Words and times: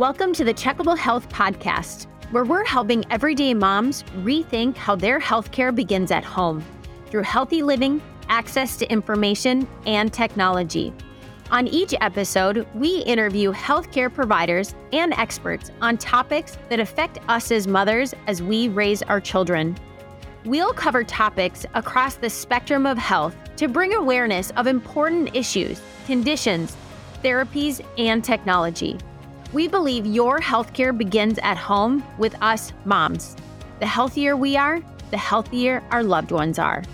Welcome 0.00 0.32
to 0.32 0.44
the 0.44 0.54
Checkable 0.54 0.96
Health 0.96 1.28
Podcast, 1.28 2.06
where 2.30 2.46
we're 2.46 2.64
helping 2.64 3.04
everyday 3.12 3.52
moms 3.52 4.02
rethink 4.22 4.74
how 4.74 4.96
their 4.96 5.20
healthcare 5.20 5.74
begins 5.74 6.10
at 6.10 6.24
home 6.24 6.64
through 7.10 7.24
healthy 7.24 7.62
living, 7.62 8.00
access 8.30 8.78
to 8.78 8.90
information, 8.90 9.68
and 9.84 10.10
technology. 10.10 10.94
On 11.50 11.68
each 11.68 11.94
episode, 12.00 12.66
we 12.74 13.00
interview 13.00 13.52
healthcare 13.52 14.10
providers 14.10 14.74
and 14.94 15.12
experts 15.18 15.70
on 15.82 15.98
topics 15.98 16.56
that 16.70 16.80
affect 16.80 17.18
us 17.28 17.52
as 17.52 17.66
mothers 17.66 18.14
as 18.26 18.42
we 18.42 18.70
raise 18.70 19.02
our 19.02 19.20
children. 19.20 19.76
We'll 20.46 20.72
cover 20.72 21.04
topics 21.04 21.66
across 21.74 22.14
the 22.14 22.30
spectrum 22.30 22.86
of 22.86 22.96
health 22.96 23.36
to 23.56 23.68
bring 23.68 23.92
awareness 23.92 24.50
of 24.52 24.66
important 24.66 25.36
issues, 25.36 25.78
conditions, 26.06 26.74
therapies, 27.22 27.84
and 27.98 28.24
technology. 28.24 28.98
We 29.52 29.66
believe 29.66 30.06
your 30.06 30.38
healthcare 30.38 30.96
begins 30.96 31.40
at 31.42 31.56
home 31.56 32.04
with 32.18 32.40
us 32.40 32.72
moms. 32.84 33.36
The 33.80 33.86
healthier 33.86 34.36
we 34.36 34.56
are, 34.56 34.80
the 35.10 35.16
healthier 35.16 35.82
our 35.90 36.04
loved 36.04 36.30
ones 36.30 36.56
are. 36.56 36.84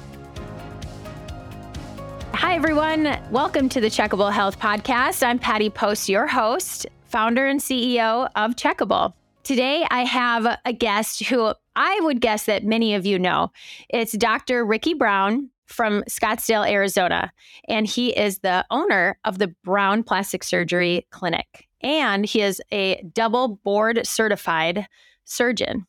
Hi, 2.33 2.55
everyone. 2.55 3.21
Welcome 3.31 3.69
to 3.69 3.81
the 3.83 3.89
Checkable 3.89 4.33
Health 4.33 4.59
Podcast. 4.59 5.23
I'm 5.23 5.39
Patty 5.39 5.69
Post, 5.69 6.09
your 6.09 6.27
host, 6.27 6.87
founder 7.05 7.47
and 7.47 7.61
CEO 7.61 8.31
of 8.37 8.57
Checkable. 8.57 9.13
Today, 9.43 9.87
I 9.91 10.05
have 10.05 10.59
a 10.65 10.73
guest 10.73 11.25
who 11.25 11.53
I 11.77 12.01
would 12.05 12.23
guess 12.23 12.47
that 12.47 12.65
many 12.65 12.95
of 12.95 13.05
you 13.05 13.19
know. 13.19 13.53
It's 13.91 14.13
Dr. 14.13 14.65
Ricky 14.65 14.95
Brown 14.95 15.51
from 15.67 16.05
Scottsdale, 16.05 16.67
Arizona, 16.67 17.35
and 17.69 17.87
he 17.87 18.17
is 18.17 18.39
the 18.39 18.65
owner 18.71 19.19
of 19.27 19.37
the 19.37 19.49
Brown 19.63 20.03
Plastic 20.03 20.43
Surgery 20.43 21.07
Clinic 21.11 21.66
and 21.81 22.25
he 22.25 22.43
is 22.43 22.61
a 22.73 23.03
double 23.13 23.61
board 23.65 24.07
certified 24.07 24.87
surgeon. 25.25 25.87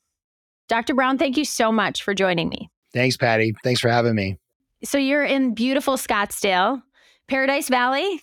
Dr. 0.67 0.95
Brown, 0.95 1.17
thank 1.17 1.38
you 1.38 1.45
so 1.45 1.71
much 1.71 2.03
for 2.03 2.13
joining 2.13 2.49
me. 2.49 2.69
Thanks, 2.93 3.16
Patty. 3.16 3.53
Thanks 3.63 3.80
for 3.80 3.89
having 3.89 4.15
me. 4.15 4.38
So 4.83 4.97
you're 4.97 5.23
in 5.23 5.53
beautiful 5.53 5.95
Scottsdale, 5.95 6.81
Paradise 7.27 7.69
Valley? 7.69 8.21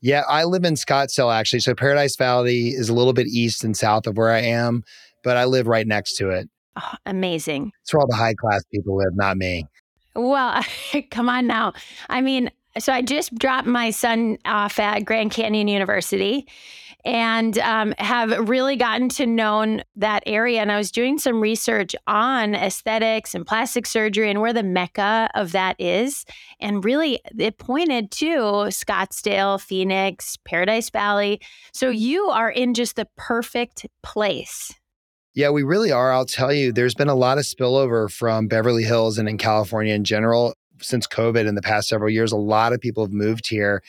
Yeah, 0.00 0.22
I 0.28 0.44
live 0.44 0.64
in 0.64 0.74
Scottsdale 0.74 1.34
actually. 1.34 1.60
So 1.60 1.74
Paradise 1.74 2.16
Valley 2.16 2.68
is 2.68 2.88
a 2.88 2.94
little 2.94 3.12
bit 3.12 3.26
east 3.26 3.64
and 3.64 3.76
south 3.76 4.06
of 4.06 4.16
where 4.16 4.30
I 4.30 4.40
am, 4.40 4.82
but 5.22 5.36
I 5.36 5.44
live 5.44 5.66
right 5.66 5.86
next 5.86 6.16
to 6.16 6.30
it. 6.30 6.48
Oh, 6.76 6.94
amazing. 7.06 7.72
It's 7.82 7.92
where 7.92 8.00
all 8.00 8.06
the 8.06 8.16
high 8.16 8.34
class 8.34 8.64
people 8.72 8.96
live, 8.96 9.14
not 9.14 9.36
me. 9.36 9.66
Well, 10.14 10.62
come 11.10 11.28
on 11.28 11.46
now. 11.46 11.74
I 12.08 12.20
mean, 12.20 12.50
so 12.78 12.92
I 12.92 13.02
just 13.02 13.34
dropped 13.36 13.66
my 13.66 13.90
son 13.90 14.38
off 14.44 14.78
at 14.78 15.04
Grand 15.04 15.32
Canyon 15.32 15.68
University 15.68 16.46
and 17.04 17.58
um, 17.58 17.94
have 17.98 18.48
really 18.48 18.76
gotten 18.76 19.08
to 19.10 19.26
know 19.26 19.80
that 19.96 20.22
area. 20.26 20.60
And 20.60 20.70
I 20.70 20.76
was 20.76 20.90
doing 20.90 21.18
some 21.18 21.40
research 21.40 21.94
on 22.06 22.54
aesthetics 22.54 23.34
and 23.34 23.46
plastic 23.46 23.86
surgery 23.86 24.30
and 24.30 24.40
where 24.40 24.52
the 24.52 24.62
mecca 24.62 25.28
of 25.34 25.52
that 25.52 25.76
is. 25.78 26.24
And 26.60 26.84
really, 26.84 27.20
it 27.38 27.58
pointed 27.58 28.10
to 28.12 28.36
Scottsdale, 28.68 29.60
Phoenix, 29.60 30.36
Paradise 30.44 30.90
Valley. 30.90 31.40
So 31.72 31.90
you 31.90 32.26
are 32.26 32.50
in 32.50 32.74
just 32.74 32.96
the 32.96 33.08
perfect 33.16 33.86
place. 34.02 34.74
Yeah, 35.34 35.50
we 35.50 35.62
really 35.62 35.92
are. 35.92 36.12
I'll 36.12 36.26
tell 36.26 36.52
you, 36.52 36.72
there's 36.72 36.94
been 36.94 37.08
a 37.08 37.14
lot 37.14 37.38
of 37.38 37.44
spillover 37.44 38.10
from 38.10 38.48
Beverly 38.48 38.82
Hills 38.82 39.16
and 39.16 39.28
in 39.28 39.38
California 39.38 39.94
in 39.94 40.04
general 40.04 40.54
since 40.82 41.06
COVID 41.06 41.46
in 41.46 41.54
the 41.54 41.62
past 41.62 41.88
several 41.88 42.10
years. 42.10 42.32
A 42.32 42.36
lot 42.36 42.72
of 42.72 42.80
people 42.80 43.04
have 43.04 43.12
moved 43.12 43.48
here 43.48 43.82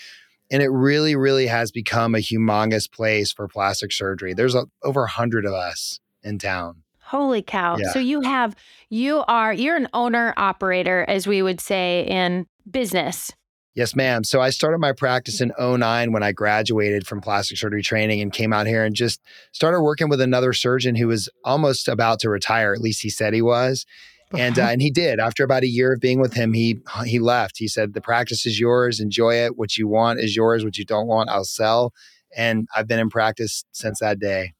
and 0.51 0.61
it 0.61 0.67
really, 0.67 1.15
really 1.15 1.47
has 1.47 1.71
become 1.71 2.13
a 2.13 2.19
humongous 2.19 2.91
place 2.91 3.31
for 3.31 3.47
plastic 3.47 3.91
surgery. 3.91 4.33
There's 4.33 4.53
a, 4.53 4.65
over 4.83 5.05
a 5.05 5.09
hundred 5.09 5.45
of 5.45 5.53
us 5.53 6.01
in 6.23 6.37
town. 6.37 6.83
Holy 6.99 7.41
cow. 7.41 7.77
Yeah. 7.77 7.91
So 7.91 7.99
you 7.99 8.21
have, 8.21 8.55
you 8.89 9.23
are, 9.27 9.53
you're 9.53 9.77
an 9.77 9.87
owner 9.93 10.33
operator, 10.37 11.05
as 11.07 11.25
we 11.25 11.41
would 11.41 11.61
say 11.61 12.05
in 12.07 12.45
business. 12.69 13.31
Yes, 13.73 13.95
ma'am. 13.95 14.25
So 14.25 14.41
I 14.41 14.49
started 14.49 14.79
my 14.79 14.91
practice 14.91 15.39
in 15.39 15.53
09 15.57 16.11
when 16.11 16.23
I 16.23 16.33
graduated 16.33 17.07
from 17.07 17.21
plastic 17.21 17.57
surgery 17.57 17.81
training 17.81 18.19
and 18.19 18.33
came 18.33 18.51
out 18.51 18.67
here 18.67 18.83
and 18.83 18.93
just 18.93 19.21
started 19.53 19.81
working 19.81 20.09
with 20.09 20.19
another 20.19 20.51
surgeon 20.51 20.95
who 20.95 21.07
was 21.07 21.29
almost 21.45 21.87
about 21.87 22.19
to 22.19 22.29
retire. 22.29 22.73
At 22.73 22.81
least 22.81 23.01
he 23.01 23.09
said 23.09 23.33
he 23.33 23.41
was 23.41 23.85
and 24.33 24.57
uh, 24.57 24.63
and 24.63 24.81
he 24.81 24.91
did. 24.91 25.19
After 25.19 25.43
about 25.43 25.63
a 25.63 25.67
year 25.67 25.93
of 25.93 25.99
being 25.99 26.19
with 26.19 26.33
him, 26.33 26.53
he 26.53 26.79
he 27.05 27.19
left. 27.19 27.57
He 27.57 27.67
said, 27.67 27.93
"The 27.93 28.01
practice 28.01 28.45
is 28.45 28.59
yours. 28.59 28.99
Enjoy 28.99 29.35
it. 29.35 29.57
What 29.57 29.77
you 29.77 29.87
want 29.87 30.19
is 30.19 30.35
yours. 30.35 30.63
What 30.63 30.77
you 30.77 30.85
don't 30.85 31.07
want, 31.07 31.29
I'll 31.29 31.43
sell." 31.43 31.93
And 32.35 32.67
I've 32.75 32.87
been 32.87 32.99
in 32.99 33.09
practice 33.09 33.65
since 33.71 33.99
that 33.99 34.19
day. 34.19 34.53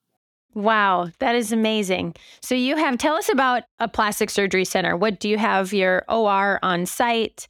Wow, 0.53 1.09
that 1.19 1.35
is 1.35 1.53
amazing. 1.53 2.15
So 2.41 2.55
you 2.55 2.75
have 2.75 2.97
tell 2.97 3.15
us 3.15 3.29
about 3.29 3.63
a 3.79 3.87
plastic 3.87 4.29
surgery 4.29 4.65
center. 4.65 4.97
What 4.97 5.19
do 5.19 5.29
you 5.29 5.37
have 5.37 5.71
your 5.71 6.03
OR 6.09 6.59
on 6.61 6.85
site, 6.85 7.47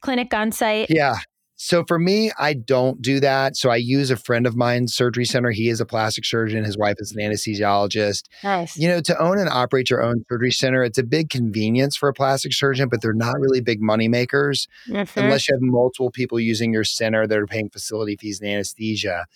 clinic 0.00 0.32
on 0.32 0.52
site? 0.52 0.86
Yeah. 0.88 1.16
So 1.56 1.84
for 1.86 1.98
me, 1.98 2.32
I 2.38 2.54
don't 2.54 3.00
do 3.00 3.20
that. 3.20 3.56
So 3.56 3.70
I 3.70 3.76
use 3.76 4.10
a 4.10 4.16
friend 4.16 4.46
of 4.46 4.56
mine's 4.56 4.92
surgery 4.92 5.24
center. 5.24 5.50
He 5.50 5.68
is 5.68 5.80
a 5.80 5.86
plastic 5.86 6.24
surgeon. 6.24 6.64
His 6.64 6.76
wife 6.76 6.96
is 6.98 7.12
an 7.12 7.22
anesthesiologist. 7.22 8.24
Nice. 8.42 8.76
You 8.76 8.88
know, 8.88 9.00
to 9.02 9.18
own 9.18 9.38
and 9.38 9.48
operate 9.48 9.88
your 9.88 10.02
own 10.02 10.24
surgery 10.28 10.50
center, 10.50 10.82
it's 10.82 10.98
a 10.98 11.04
big 11.04 11.30
convenience 11.30 11.96
for 11.96 12.08
a 12.08 12.14
plastic 12.14 12.52
surgeon, 12.52 12.88
but 12.88 13.02
they're 13.02 13.12
not 13.12 13.38
really 13.38 13.60
big 13.60 13.80
money 13.80 14.08
makers 14.08 14.66
mm-hmm. 14.88 15.18
unless 15.18 15.48
you 15.48 15.54
have 15.54 15.62
multiple 15.62 16.10
people 16.10 16.40
using 16.40 16.72
your 16.72 16.84
center 16.84 17.26
that 17.26 17.38
are 17.38 17.46
paying 17.46 17.70
facility 17.70 18.16
fees 18.16 18.40
and 18.40 18.50
anesthesia. 18.50 19.26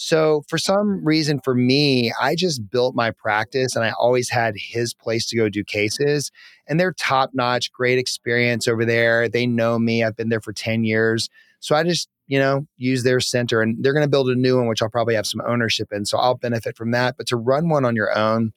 So 0.00 0.44
for 0.48 0.58
some 0.58 1.04
reason 1.04 1.40
for 1.42 1.56
me, 1.56 2.12
I 2.20 2.36
just 2.36 2.70
built 2.70 2.94
my 2.94 3.10
practice 3.10 3.74
and 3.74 3.84
I 3.84 3.92
always 3.98 4.30
had 4.30 4.54
his 4.56 4.94
place 4.94 5.26
to 5.26 5.36
go 5.36 5.48
do 5.48 5.64
cases. 5.64 6.30
And 6.68 6.78
they're 6.78 6.92
top 6.92 7.30
notch, 7.34 7.72
great 7.72 7.98
experience 7.98 8.68
over 8.68 8.84
there. 8.84 9.28
They 9.28 9.44
know 9.44 9.76
me. 9.76 10.04
I've 10.04 10.16
been 10.16 10.28
there 10.28 10.40
for 10.40 10.52
10 10.52 10.84
years. 10.84 11.28
So 11.60 11.74
I 11.74 11.82
just, 11.82 12.08
you 12.26 12.38
know, 12.38 12.66
use 12.76 13.02
their 13.02 13.20
center 13.20 13.62
and 13.62 13.76
they're 13.82 13.94
going 13.94 14.04
to 14.04 14.10
build 14.10 14.28
a 14.28 14.34
new 14.34 14.56
one, 14.56 14.68
which 14.68 14.82
I'll 14.82 14.90
probably 14.90 15.14
have 15.14 15.26
some 15.26 15.42
ownership 15.46 15.88
in. 15.92 16.04
So 16.04 16.18
I'll 16.18 16.36
benefit 16.36 16.76
from 16.76 16.90
that. 16.92 17.16
But 17.16 17.26
to 17.28 17.36
run 17.36 17.68
one 17.68 17.84
on 17.84 17.96
your 17.96 18.16
own, 18.16 18.52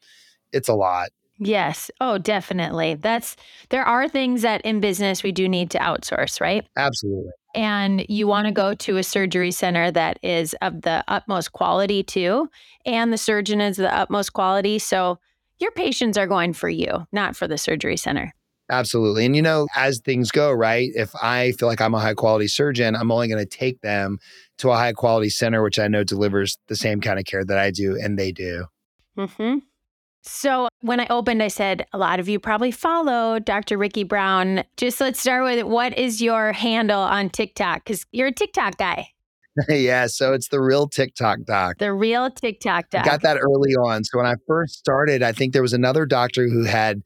it's 0.51 0.69
a 0.69 0.73
lot. 0.73 1.09
Yes. 1.43 1.89
Oh, 1.99 2.19
definitely. 2.19 2.93
That's 2.95 3.35
there 3.69 3.83
are 3.83 4.07
things 4.07 4.43
that 4.43 4.61
in 4.61 4.79
business 4.79 5.23
we 5.23 5.31
do 5.31 5.49
need 5.49 5.71
to 5.71 5.79
outsource, 5.79 6.39
right? 6.39 6.67
Absolutely. 6.77 7.31
And 7.55 8.05
you 8.07 8.27
want 8.27 8.45
to 8.45 8.53
go 8.53 8.75
to 8.75 8.97
a 8.97 9.03
surgery 9.03 9.51
center 9.51 9.89
that 9.89 10.19
is 10.21 10.55
of 10.61 10.83
the 10.83 11.03
utmost 11.07 11.51
quality 11.51 12.03
too, 12.03 12.47
and 12.85 13.11
the 13.11 13.17
surgeon 13.17 13.59
is 13.59 13.77
the 13.77 13.93
utmost 13.93 14.33
quality. 14.33 14.77
So 14.77 15.17
your 15.57 15.71
patients 15.71 16.17
are 16.17 16.27
going 16.27 16.53
for 16.53 16.69
you, 16.69 17.07
not 17.11 17.35
for 17.35 17.47
the 17.47 17.57
surgery 17.57 17.97
center. 17.97 18.33
Absolutely. 18.71 19.25
And 19.25 19.35
you 19.35 19.41
know, 19.41 19.67
as 19.75 19.99
things 19.99 20.31
go, 20.31 20.51
right? 20.51 20.89
If 20.95 21.13
I 21.21 21.51
feel 21.53 21.67
like 21.67 21.81
I'm 21.81 21.93
a 21.93 21.99
high 21.99 22.13
quality 22.13 22.47
surgeon, 22.47 22.95
I'm 22.95 23.11
only 23.11 23.27
going 23.27 23.43
to 23.43 23.45
take 23.45 23.81
them 23.81 24.17
to 24.59 24.71
a 24.71 24.75
high 24.75 24.93
quality 24.93 25.29
center, 25.29 25.61
which 25.61 25.77
I 25.77 25.89
know 25.89 26.05
delivers 26.05 26.57
the 26.67 26.77
same 26.77 27.01
kind 27.01 27.19
of 27.19 27.25
care 27.25 27.43
that 27.43 27.57
I 27.57 27.69
do, 27.71 27.99
and 28.01 28.17
they 28.17 28.31
do. 28.31 28.65
hmm 29.17 29.57
So 30.23 30.69
when 30.79 31.01
I 31.01 31.07
opened, 31.09 31.43
I 31.43 31.49
said, 31.49 31.85
a 31.91 31.97
lot 31.97 32.21
of 32.21 32.29
you 32.29 32.39
probably 32.39 32.71
follow 32.71 33.39
Dr. 33.39 33.77
Ricky 33.77 34.05
Brown. 34.05 34.63
Just 34.77 35.01
let's 35.01 35.19
start 35.19 35.43
with 35.43 35.65
what 35.65 35.97
is 35.97 36.21
your 36.21 36.53
handle 36.53 37.01
on 37.01 37.29
TikTok? 37.29 37.83
Because 37.83 38.05
you're 38.13 38.27
a 38.27 38.33
TikTok 38.33 38.77
guy. 38.77 39.09
yeah, 39.67 40.07
so 40.07 40.31
it's 40.31 40.47
the 40.47 40.61
real 40.61 40.87
TikTok 40.87 41.39
doc. 41.45 41.77
The 41.79 41.91
real 41.91 42.31
TikTok 42.31 42.89
doc. 42.89 43.05
I 43.05 43.09
got 43.09 43.21
that 43.23 43.37
early 43.37 43.73
on. 43.73 44.05
So 44.05 44.17
when 44.17 44.27
I 44.27 44.35
first 44.47 44.75
started, 44.75 45.21
I 45.23 45.33
think 45.33 45.51
there 45.51 45.61
was 45.61 45.73
another 45.73 46.05
doctor 46.05 46.47
who 46.47 46.63
had 46.63 47.01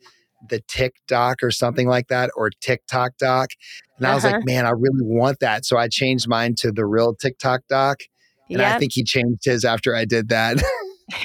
the 0.50 0.62
TikTok 0.68 1.44
or 1.44 1.52
something 1.52 1.88
like 1.88 2.08
that, 2.08 2.32
or 2.36 2.50
TikTok 2.62 3.18
doc. 3.18 3.50
And 3.98 4.06
uh-huh. 4.06 4.12
I 4.12 4.16
was 4.16 4.24
like, 4.24 4.36
uh-huh. 4.36 4.44
man, 4.46 4.66
I 4.66 4.72
really 4.72 5.04
want 5.04 5.40
that. 5.40 5.66
So 5.66 5.78
I 5.78 5.88
changed 5.88 6.28
mine 6.28 6.56
to 6.60 6.72
the 6.72 6.86
real 6.86 7.16
TikTok 7.16 7.62
doc. 7.70 8.02
And 8.50 8.59
yep. 8.59 8.76
I 8.76 8.80
think 8.80 8.92
he 8.94 9.03
changed 9.03 9.46
his 9.46 9.66
after 9.66 9.96
I 9.96 10.06
did 10.06 10.30
that. 10.30 10.58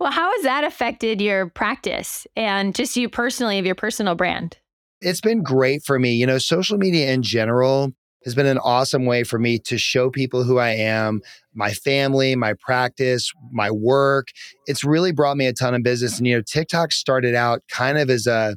well, 0.00 0.10
how 0.10 0.32
has 0.32 0.42
that 0.42 0.64
affected 0.64 1.20
your 1.20 1.48
practice 1.50 2.26
and 2.36 2.74
just 2.74 2.96
you 2.96 3.08
personally 3.08 3.58
of 3.58 3.66
your 3.66 3.74
personal 3.74 4.14
brand? 4.14 4.58
It's 5.00 5.20
been 5.20 5.42
great 5.42 5.82
for 5.84 5.98
me. 5.98 6.14
You 6.14 6.26
know, 6.26 6.38
social 6.38 6.78
media 6.78 7.12
in 7.12 7.22
general 7.22 7.92
has 8.26 8.34
been 8.34 8.44
an 8.44 8.58
awesome 8.58 9.06
way 9.06 9.24
for 9.24 9.38
me 9.38 9.58
to 9.60 9.78
show 9.78 10.10
people 10.10 10.42
who 10.42 10.58
I 10.58 10.70
am, 10.70 11.22
my 11.54 11.72
family, 11.72 12.36
my 12.36 12.52
practice, 12.52 13.32
my 13.52 13.70
work. 13.70 14.28
It's 14.66 14.84
really 14.84 15.12
brought 15.12 15.38
me 15.38 15.46
a 15.46 15.54
ton 15.54 15.74
of 15.74 15.82
business. 15.82 16.18
And, 16.18 16.26
you 16.26 16.36
know, 16.36 16.42
TikTok 16.42 16.92
started 16.92 17.34
out 17.34 17.62
kind 17.70 17.96
of 17.96 18.10
as 18.10 18.26
a, 18.26 18.56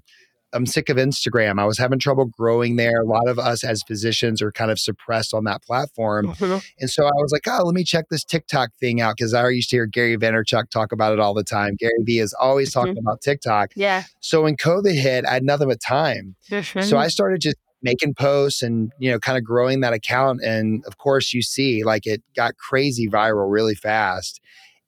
I'm 0.51 0.66
sick 0.66 0.89
of 0.89 0.98
Instagram. 0.98 1.60
I 1.60 1.66
was 1.66 1.77
having 1.77 2.00
trouble 2.00 2.25
growing 2.25 2.75
there. 2.75 3.00
A 3.01 3.06
lot 3.06 3.27
of 3.27 3.38
us 3.38 3.63
as 3.63 3.83
physicians 3.83 4.42
are 4.42 4.51
kind 4.51 4.71
of 4.71 4.80
suppressed 4.80 5.36
on 5.36 5.44
that 5.44 5.62
platform. 5.62 6.33
Mm-hmm. 6.33 6.57
And 6.80 6.89
so 6.89 7.06
I 7.06 7.12
was 7.18 7.31
like, 7.31 7.44
oh, 7.48 7.63
let 7.63 7.75
me 7.75 7.83
check 7.83 8.06
this 8.10 8.24
TikTok 8.24 8.71
thing 8.80 9.00
out 9.00 9.18
because 9.18 9.36
I 9.36 9.48
used 9.50 9.69
to 9.69 9.75
hear 9.75 9.86
Gary 9.86 10.18
Vaynerchuk 10.18 10.71
talk 10.71 10.92
about 10.92 11.13
it 11.13 11.19
all 11.19 11.36
the 11.36 11.44
time. 11.44 11.75
Gary 11.77 11.94
Vee 12.01 12.18
is 12.18 12.33
always 12.33 12.74
talking 12.74 12.94
mm-hmm. 12.94 13.06
about 13.06 13.21
TikTok. 13.21 13.74
Yeah. 13.75 14.06
So 14.21 14.42
when 14.42 14.57
COVID 14.57 15.00
hit, 15.00 15.24
I 15.27 15.33
had 15.33 15.44
nothing 15.44 15.68
but 15.68 15.80
time. 15.80 16.36
So 16.63 16.98
I 16.98 17.10
started 17.10 17.42
just 17.42 17.57
making 17.81 18.14
posts 18.14 18.62
and 18.62 18.92
you 19.00 19.10
know 19.10 19.20
kind 19.20 19.38
of 19.38 19.44
growing 19.44 19.80
that 19.80 19.94
account 19.94 20.42
and 20.44 20.84
of 20.86 20.98
course 20.98 21.34
you 21.34 21.42
see 21.42 21.84
like 21.84 22.06
it 22.06 22.22
got 22.36 22.58
crazy 22.58 23.08
viral 23.08 23.52
really 23.52 23.76
fast 23.76 24.42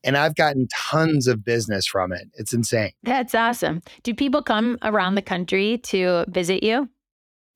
And 0.03 0.17
I've 0.17 0.35
gotten 0.35 0.67
tons 0.73 1.27
of 1.27 1.43
business 1.45 1.85
from 1.85 2.11
it. 2.11 2.27
It's 2.33 2.53
insane. 2.53 2.91
That's 3.03 3.35
awesome. 3.35 3.81
Do 4.03 4.13
people 4.15 4.41
come 4.41 4.77
around 4.81 5.15
the 5.15 5.21
country 5.21 5.77
to 5.83 6.25
visit 6.27 6.63
you? 6.63 6.89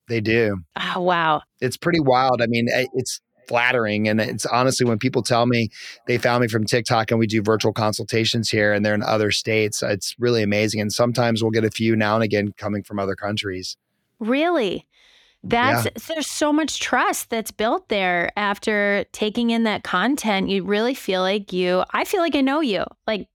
They 0.08 0.20
do. 0.20 0.58
Oh, 0.94 1.00
wow. 1.00 1.42
It's 1.60 1.76
pretty 1.76 1.98
wild. 1.98 2.40
I 2.40 2.46
mean, 2.46 2.68
it's 2.94 3.20
flattering. 3.48 4.08
And 4.08 4.20
it's 4.20 4.46
honestly, 4.46 4.86
when 4.86 4.98
people 4.98 5.22
tell 5.22 5.46
me 5.46 5.70
they 6.06 6.18
found 6.18 6.42
me 6.42 6.48
from 6.48 6.64
TikTok 6.64 7.10
and 7.10 7.18
we 7.18 7.26
do 7.26 7.42
virtual 7.42 7.72
consultations 7.72 8.48
here 8.48 8.72
and 8.72 8.86
they're 8.86 8.94
in 8.94 9.02
other 9.02 9.32
states, 9.32 9.82
it's 9.82 10.14
really 10.18 10.44
amazing. 10.44 10.80
And 10.80 10.92
sometimes 10.92 11.42
we'll 11.42 11.50
get 11.50 11.64
a 11.64 11.70
few 11.70 11.96
now 11.96 12.14
and 12.14 12.22
again 12.22 12.54
coming 12.56 12.84
from 12.84 13.00
other 13.00 13.16
countries. 13.16 13.76
Really? 14.20 14.86
That's 15.48 15.84
yeah. 15.84 15.90
there's 16.08 16.26
so 16.26 16.52
much 16.52 16.80
trust 16.80 17.30
that's 17.30 17.50
built 17.50 17.88
there 17.88 18.30
after 18.36 19.04
taking 19.12 19.50
in 19.50 19.64
that 19.64 19.84
content. 19.84 20.48
You 20.48 20.64
really 20.64 20.94
feel 20.94 21.20
like 21.22 21.52
you, 21.52 21.84
I 21.92 22.04
feel 22.04 22.20
like 22.20 22.34
I 22.34 22.40
know 22.40 22.60
you, 22.60 22.84
like, 23.06 23.28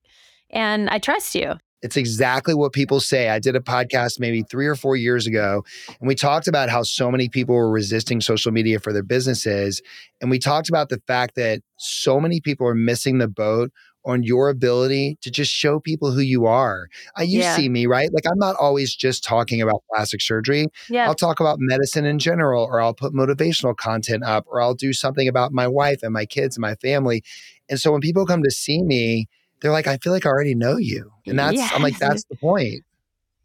and 0.49 0.89
I 0.89 0.99
trust 0.99 1.35
you. 1.35 1.53
It's 1.81 1.97
exactly 1.97 2.53
what 2.53 2.73
people 2.73 2.99
say. 2.99 3.29
I 3.29 3.39
did 3.39 3.55
a 3.55 3.59
podcast 3.59 4.19
maybe 4.19 4.43
three 4.43 4.67
or 4.67 4.75
four 4.75 4.95
years 4.95 5.25
ago, 5.25 5.63
and 5.99 6.07
we 6.07 6.13
talked 6.13 6.47
about 6.47 6.69
how 6.69 6.83
so 6.83 7.09
many 7.09 7.27
people 7.27 7.55
were 7.55 7.71
resisting 7.71 8.21
social 8.21 8.51
media 8.51 8.79
for 8.79 8.93
their 8.93 9.03
businesses. 9.03 9.81
And 10.21 10.29
we 10.29 10.37
talked 10.37 10.69
about 10.69 10.89
the 10.89 11.01
fact 11.07 11.35
that 11.35 11.61
so 11.77 12.19
many 12.19 12.39
people 12.39 12.67
are 12.67 12.75
missing 12.75 13.17
the 13.17 13.27
boat 13.27 13.71
on 14.05 14.23
your 14.23 14.49
ability 14.49 15.17
to 15.21 15.31
just 15.31 15.51
show 15.51 15.79
people 15.79 16.11
who 16.11 16.21
you 16.21 16.45
are. 16.45 16.87
Uh, 17.17 17.23
you 17.23 17.39
yeah. 17.39 17.55
see 17.55 17.69
me, 17.69 17.85
right? 17.85 18.09
Like 18.13 18.25
I'm 18.25 18.39
not 18.39 18.55
always 18.55 18.95
just 18.95 19.23
talking 19.23 19.61
about 19.61 19.83
plastic 19.93 20.21
surgery. 20.21 20.67
Yeah. 20.89 21.07
I'll 21.07 21.15
talk 21.15 21.39
about 21.39 21.57
medicine 21.59 22.05
in 22.05 22.19
general, 22.19 22.63
or 22.63 22.81
I'll 22.81 22.93
put 22.93 23.13
motivational 23.13 23.75
content 23.75 24.23
up, 24.23 24.45
or 24.47 24.61
I'll 24.61 24.75
do 24.75 24.93
something 24.93 25.27
about 25.27 25.51
my 25.51 25.67
wife 25.67 26.03
and 26.03 26.13
my 26.13 26.25
kids 26.25 26.57
and 26.57 26.61
my 26.61 26.75
family. 26.75 27.23
And 27.69 27.79
so 27.79 27.91
when 27.91 28.01
people 28.01 28.25
come 28.25 28.43
to 28.43 28.51
see 28.51 28.81
me, 28.81 29.27
they're 29.61 29.71
like, 29.71 29.87
I 29.87 29.97
feel 29.97 30.11
like 30.11 30.25
I 30.25 30.29
already 30.29 30.55
know 30.55 30.77
you. 30.77 31.11
And 31.27 31.37
that's, 31.37 31.55
yes. 31.55 31.71
I'm 31.73 31.83
like, 31.83 31.99
that's 31.99 32.23
the 32.25 32.35
point. 32.35 32.81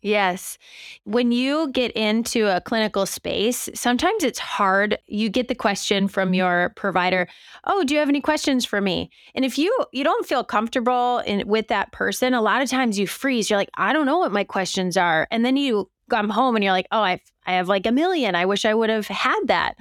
Yes. 0.03 0.59
When 1.05 1.33
you 1.33 1.71
get 1.73 1.91
into 1.93 2.47
a 2.47 2.61
clinical 2.61 3.07
space, 3.07 3.69
sometimes 3.75 4.23
it's 4.23 4.39
hard. 4.39 4.99
You 5.07 5.29
get 5.29 5.49
the 5.49 5.55
question 5.55 6.07
from 6.07 6.29
mm-hmm. 6.29 6.35
your 6.35 6.73
provider, 6.77 7.27
"Oh, 7.65 7.83
do 7.83 7.95
you 7.95 8.01
have 8.01 8.09
any 8.09 8.21
questions 8.21 8.65
for 8.65 8.81
me?" 8.81 9.11
And 9.35 9.45
if 9.45 9.59
you 9.59 9.75
you 9.93 10.05
don't 10.05 10.27
feel 10.27 10.45
comfortable 10.45 11.19
in 11.27 11.49
with 11.49 11.69
that 11.69 11.93
person, 11.93 12.35
a 12.35 12.43
lot 12.43 12.63
of 12.63 12.71
times 12.71 12.99
you 12.99 13.07
freeze. 13.07 13.51
You're 13.51 13.59
like, 13.59 13.71
"I 13.77 13.93
don't 13.93 14.07
know 14.07 14.19
what 14.19 14.33
my 14.33 14.45
questions 14.45 14.97
are." 14.97 15.27
And 15.31 15.45
then 15.45 15.57
you 15.57 15.91
come 16.11 16.29
home 16.29 16.55
and 16.57 16.63
you're 16.63 16.73
like, 16.73 16.89
"Oh, 16.93 17.01
I 17.01 17.21
I 17.47 17.55
have 17.55 17.69
like 17.69 17.87
a 17.87 17.93
million. 17.93 18.35
I 18.35 18.47
wish 18.47 18.65
I 18.65 18.75
would 18.75 18.91
have 18.91 19.09
had 19.09 19.41
that." 19.47 19.77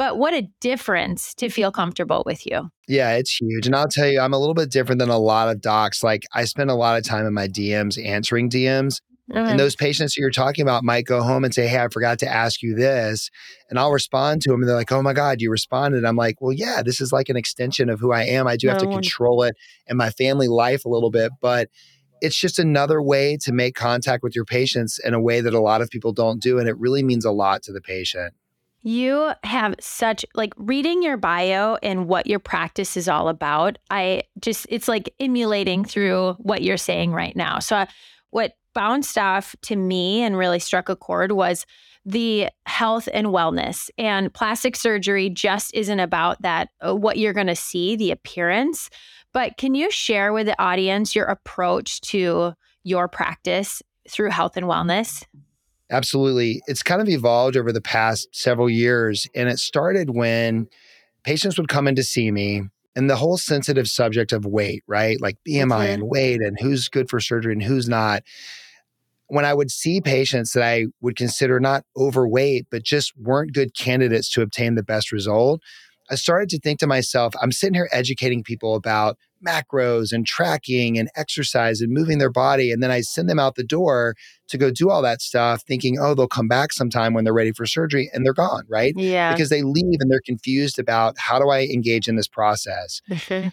But 0.00 0.16
what 0.16 0.32
a 0.32 0.48
difference 0.60 1.34
to 1.34 1.50
feel 1.50 1.70
comfortable 1.70 2.22
with 2.24 2.46
you. 2.46 2.70
Yeah, 2.88 3.16
it's 3.16 3.36
huge. 3.38 3.66
And 3.66 3.76
I'll 3.76 3.86
tell 3.86 4.08
you, 4.08 4.18
I'm 4.18 4.32
a 4.32 4.38
little 4.38 4.54
bit 4.54 4.70
different 4.70 4.98
than 4.98 5.10
a 5.10 5.18
lot 5.18 5.50
of 5.50 5.60
docs. 5.60 6.02
Like 6.02 6.24
I 6.32 6.44
spend 6.44 6.70
a 6.70 6.74
lot 6.74 6.96
of 6.96 7.04
time 7.04 7.26
in 7.26 7.34
my 7.34 7.46
DMs 7.46 8.02
answering 8.02 8.48
DMs. 8.48 9.02
Okay. 9.30 9.50
And 9.50 9.60
those 9.60 9.76
patients 9.76 10.14
that 10.14 10.20
you're 10.20 10.30
talking 10.30 10.62
about 10.62 10.82
might 10.82 11.06
go 11.06 11.22
home 11.22 11.44
and 11.44 11.54
say, 11.54 11.68
Hey, 11.68 11.78
I 11.78 11.88
forgot 11.88 12.18
to 12.20 12.28
ask 12.28 12.62
you 12.62 12.74
this. 12.74 13.30
And 13.68 13.78
I'll 13.78 13.92
respond 13.92 14.42
to 14.42 14.50
them. 14.50 14.60
And 14.60 14.68
they're 14.68 14.76
like, 14.76 14.90
Oh 14.90 15.02
my 15.02 15.12
God, 15.12 15.40
you 15.40 15.50
responded. 15.50 16.04
I'm 16.04 16.16
like, 16.16 16.40
Well, 16.40 16.52
yeah, 16.52 16.82
this 16.82 17.00
is 17.00 17.12
like 17.12 17.28
an 17.28 17.36
extension 17.36 17.88
of 17.88 18.00
who 18.00 18.12
I 18.12 18.24
am. 18.24 18.48
I 18.48 18.56
do 18.56 18.68
have 18.68 18.78
to 18.78 18.86
control 18.88 19.42
it 19.44 19.56
and 19.86 19.96
my 19.96 20.10
family 20.10 20.48
life 20.48 20.84
a 20.84 20.88
little 20.88 21.10
bit. 21.10 21.32
But 21.40 21.68
it's 22.20 22.36
just 22.36 22.58
another 22.58 23.00
way 23.00 23.36
to 23.42 23.52
make 23.52 23.74
contact 23.74 24.22
with 24.22 24.34
your 24.34 24.44
patients 24.44 24.98
in 24.98 25.14
a 25.14 25.20
way 25.20 25.40
that 25.40 25.54
a 25.54 25.60
lot 25.60 25.80
of 25.80 25.90
people 25.90 26.12
don't 26.12 26.42
do. 26.42 26.58
And 26.58 26.68
it 26.68 26.78
really 26.78 27.02
means 27.02 27.24
a 27.24 27.30
lot 27.30 27.62
to 27.64 27.72
the 27.72 27.80
patient. 27.80 28.34
You 28.82 29.32
have 29.44 29.74
such 29.78 30.24
like 30.34 30.54
reading 30.56 31.02
your 31.02 31.18
bio 31.18 31.76
and 31.82 32.08
what 32.08 32.26
your 32.26 32.38
practice 32.38 32.96
is 32.96 33.08
all 33.08 33.28
about. 33.28 33.78
I 33.90 34.22
just, 34.40 34.66
it's 34.70 34.88
like 34.88 35.14
emulating 35.20 35.84
through 35.84 36.34
what 36.34 36.62
you're 36.62 36.78
saying 36.78 37.12
right 37.12 37.36
now. 37.36 37.58
So, 37.58 37.76
uh, 37.76 37.86
what 38.30 38.52
bounced 38.74 39.18
off 39.18 39.54
to 39.62 39.76
me 39.76 40.22
and 40.22 40.36
really 40.36 40.58
struck 40.58 40.88
a 40.88 40.96
chord 40.96 41.32
was 41.32 41.66
the 42.04 42.48
health 42.66 43.08
and 43.12 43.28
wellness. 43.28 43.90
And 43.98 44.32
plastic 44.32 44.76
surgery 44.76 45.28
just 45.28 45.74
isn't 45.74 46.00
about 46.00 46.40
that, 46.42 46.70
uh, 46.84 46.94
what 46.94 47.18
you're 47.18 47.32
going 47.32 47.46
to 47.46 47.56
see, 47.56 47.96
the 47.96 48.10
appearance. 48.10 48.90
But 49.32 49.56
can 49.56 49.74
you 49.74 49.90
share 49.90 50.32
with 50.32 50.46
the 50.46 50.60
audience 50.60 51.14
your 51.14 51.26
approach 51.26 52.00
to 52.02 52.54
your 52.82 53.08
practice 53.08 53.82
through 54.08 54.30
health 54.30 54.56
and 54.56 54.66
wellness? 54.66 55.24
Absolutely. 55.90 56.62
It's 56.66 56.82
kind 56.82 57.02
of 57.02 57.08
evolved 57.08 57.56
over 57.56 57.72
the 57.72 57.80
past 57.80 58.28
several 58.32 58.70
years. 58.70 59.26
And 59.34 59.48
it 59.48 59.58
started 59.58 60.10
when 60.10 60.68
patients 61.24 61.58
would 61.58 61.68
come 61.68 61.86
in 61.86 61.96
to 61.96 62.02
see 62.02 62.30
me 62.30 62.62
and 62.96 63.08
the 63.08 63.16
whole 63.16 63.36
sensitive 63.36 63.88
subject 63.88 64.32
of 64.32 64.44
weight, 64.44 64.82
right? 64.86 65.20
Like 65.20 65.36
BMI 65.46 65.66
mm-hmm. 65.66 65.92
and 65.92 66.02
weight 66.04 66.40
and 66.40 66.58
who's 66.60 66.88
good 66.88 67.08
for 67.08 67.20
surgery 67.20 67.52
and 67.52 67.62
who's 67.62 67.88
not. 67.88 68.22
When 69.28 69.44
I 69.44 69.54
would 69.54 69.70
see 69.70 70.00
patients 70.00 70.52
that 70.52 70.64
I 70.64 70.86
would 71.00 71.16
consider 71.16 71.60
not 71.60 71.84
overweight, 71.96 72.66
but 72.70 72.82
just 72.82 73.16
weren't 73.16 73.52
good 73.52 73.74
candidates 73.76 74.28
to 74.32 74.42
obtain 74.42 74.74
the 74.74 74.82
best 74.82 75.12
result, 75.12 75.60
I 76.10 76.16
started 76.16 76.48
to 76.50 76.58
think 76.58 76.80
to 76.80 76.88
myself, 76.88 77.34
I'm 77.40 77.52
sitting 77.52 77.74
here 77.74 77.88
educating 77.92 78.42
people 78.42 78.74
about 78.74 79.16
macros 79.46 80.12
and 80.12 80.26
tracking 80.26 80.98
and 80.98 81.08
exercise 81.16 81.80
and 81.80 81.92
moving 81.92 82.18
their 82.18 82.30
body. 82.30 82.70
And 82.70 82.82
then 82.82 82.90
I 82.90 83.00
send 83.00 83.28
them 83.28 83.38
out 83.38 83.54
the 83.54 83.64
door 83.64 84.14
to 84.48 84.58
go 84.58 84.70
do 84.70 84.90
all 84.90 85.02
that 85.02 85.22
stuff, 85.22 85.62
thinking, 85.62 85.98
oh, 86.00 86.14
they'll 86.14 86.28
come 86.28 86.48
back 86.48 86.72
sometime 86.72 87.14
when 87.14 87.24
they're 87.24 87.32
ready 87.32 87.52
for 87.52 87.66
surgery 87.66 88.10
and 88.12 88.24
they're 88.24 88.34
gone, 88.34 88.64
right? 88.68 88.94
Yeah. 88.96 89.32
Because 89.32 89.48
they 89.48 89.62
leave 89.62 89.98
and 90.00 90.10
they're 90.10 90.20
confused 90.24 90.78
about 90.78 91.16
how 91.18 91.38
do 91.38 91.48
I 91.50 91.62
engage 91.62 92.08
in 92.08 92.16
this 92.16 92.28
process. 92.28 93.00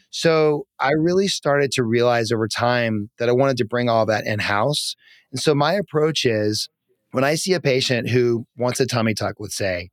so 0.09 0.65
I 0.79 0.91
really 0.91 1.27
started 1.27 1.71
to 1.73 1.83
realize 1.83 2.31
over 2.31 2.47
time 2.47 3.09
that 3.19 3.29
I 3.29 3.33
wanted 3.33 3.57
to 3.57 3.65
bring 3.65 3.89
all 3.89 4.05
that 4.07 4.25
in 4.25 4.39
house. 4.39 4.95
And 5.31 5.39
so 5.39 5.53
my 5.53 5.73
approach 5.73 6.25
is 6.25 6.69
when 7.11 7.23
I 7.23 7.35
see 7.35 7.53
a 7.53 7.61
patient 7.61 8.09
who 8.09 8.45
wants 8.57 8.79
a 8.79 8.85
tummy 8.85 9.13
tuck, 9.13 9.35
let's 9.39 9.55
say, 9.55 9.89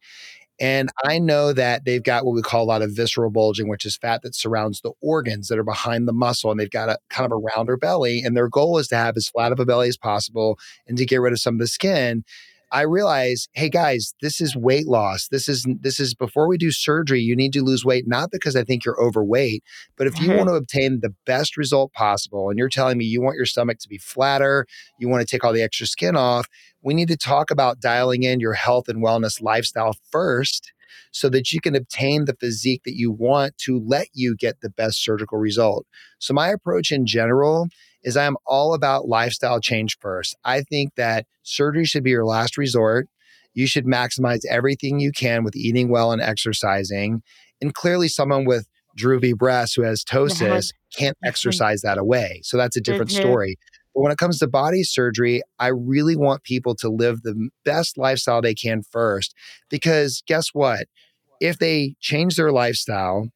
and 0.60 0.90
I 1.04 1.18
know 1.18 1.52
that 1.52 1.84
they've 1.84 2.02
got 2.02 2.24
what 2.24 2.34
we 2.34 2.42
call 2.42 2.62
a 2.62 2.64
lot 2.64 2.82
of 2.82 2.92
visceral 2.92 3.30
bulging, 3.30 3.68
which 3.68 3.84
is 3.84 3.96
fat 3.96 4.22
that 4.22 4.36
surrounds 4.36 4.80
the 4.80 4.92
organs 5.00 5.48
that 5.48 5.58
are 5.58 5.64
behind 5.64 6.06
the 6.06 6.12
muscle. 6.12 6.50
And 6.50 6.60
they've 6.60 6.70
got 6.70 6.88
a 6.88 6.98
kind 7.10 7.26
of 7.26 7.32
a 7.32 7.36
rounder 7.56 7.76
belly. 7.76 8.22
And 8.24 8.36
their 8.36 8.48
goal 8.48 8.78
is 8.78 8.88
to 8.88 8.96
have 8.96 9.16
as 9.16 9.28
flat 9.28 9.50
of 9.50 9.58
a 9.58 9.66
belly 9.66 9.88
as 9.88 9.96
possible 9.96 10.56
and 10.86 10.96
to 10.96 11.04
get 11.04 11.20
rid 11.20 11.32
of 11.32 11.40
some 11.40 11.54
of 11.54 11.60
the 11.60 11.66
skin. 11.66 12.24
I 12.74 12.82
realize, 12.82 13.46
hey 13.52 13.68
guys, 13.68 14.14
this 14.20 14.40
is 14.40 14.56
weight 14.56 14.88
loss. 14.88 15.28
This 15.28 15.48
is 15.48 15.64
this 15.80 16.00
is 16.00 16.12
before 16.12 16.48
we 16.48 16.58
do 16.58 16.72
surgery, 16.72 17.20
you 17.20 17.36
need 17.36 17.52
to 17.52 17.62
lose 17.62 17.84
weight 17.84 18.08
not 18.08 18.32
because 18.32 18.56
I 18.56 18.64
think 18.64 18.84
you're 18.84 19.00
overweight, 19.00 19.62
but 19.96 20.08
if 20.08 20.20
you 20.20 20.26
mm-hmm. 20.26 20.38
want 20.38 20.48
to 20.48 20.56
obtain 20.56 20.98
the 21.00 21.14
best 21.24 21.56
result 21.56 21.92
possible 21.92 22.50
and 22.50 22.58
you're 22.58 22.68
telling 22.68 22.98
me 22.98 23.04
you 23.04 23.22
want 23.22 23.36
your 23.36 23.46
stomach 23.46 23.78
to 23.78 23.88
be 23.88 23.98
flatter, 23.98 24.66
you 24.98 25.08
want 25.08 25.20
to 25.20 25.26
take 25.26 25.44
all 25.44 25.52
the 25.52 25.62
extra 25.62 25.86
skin 25.86 26.16
off, 26.16 26.48
we 26.82 26.94
need 26.94 27.06
to 27.06 27.16
talk 27.16 27.52
about 27.52 27.78
dialing 27.78 28.24
in 28.24 28.40
your 28.40 28.54
health 28.54 28.88
and 28.88 29.04
wellness 29.04 29.40
lifestyle 29.40 29.94
first 30.10 30.72
so 31.12 31.28
that 31.28 31.52
you 31.52 31.60
can 31.60 31.76
obtain 31.76 32.24
the 32.24 32.34
physique 32.40 32.82
that 32.84 32.96
you 32.96 33.12
want 33.12 33.56
to 33.58 33.78
let 33.78 34.08
you 34.14 34.34
get 34.36 34.62
the 34.62 34.70
best 34.70 35.00
surgical 35.00 35.38
result. 35.38 35.86
So 36.18 36.34
my 36.34 36.48
approach 36.48 36.90
in 36.90 37.06
general 37.06 37.68
is 38.04 38.16
I'm 38.16 38.36
all 38.46 38.74
about 38.74 39.08
lifestyle 39.08 39.60
change 39.60 39.98
first. 39.98 40.36
I 40.44 40.60
think 40.60 40.94
that 40.96 41.26
surgery 41.42 41.84
should 41.84 42.04
be 42.04 42.10
your 42.10 42.26
last 42.26 42.56
resort. 42.56 43.08
You 43.54 43.66
should 43.66 43.86
maximize 43.86 44.40
everything 44.48 45.00
you 45.00 45.12
can 45.12 45.44
with 45.44 45.56
eating 45.56 45.88
well 45.88 46.12
and 46.12 46.20
exercising. 46.20 47.22
And 47.60 47.74
clearly, 47.74 48.08
someone 48.08 48.44
with 48.44 48.66
droopy 48.96 49.32
breasts 49.32 49.74
who 49.74 49.82
has 49.82 50.04
ptosis 50.04 50.70
can't 50.96 51.16
exercise 51.24 51.82
that 51.82 51.98
away. 51.98 52.40
So 52.44 52.56
that's 52.56 52.76
a 52.76 52.80
different 52.80 53.10
mm-hmm. 53.10 53.22
story. 53.22 53.56
But 53.94 54.02
when 54.02 54.12
it 54.12 54.18
comes 54.18 54.38
to 54.40 54.48
body 54.48 54.82
surgery, 54.82 55.42
I 55.58 55.68
really 55.68 56.16
want 56.16 56.42
people 56.42 56.74
to 56.76 56.88
live 56.88 57.22
the 57.22 57.48
best 57.64 57.96
lifestyle 57.96 58.42
they 58.42 58.54
can 58.54 58.82
first. 58.82 59.34
Because 59.70 60.22
guess 60.26 60.48
what? 60.52 60.86
If 61.40 61.58
they 61.58 61.94
change 62.00 62.36
their 62.36 62.52
lifestyle, 62.52 63.28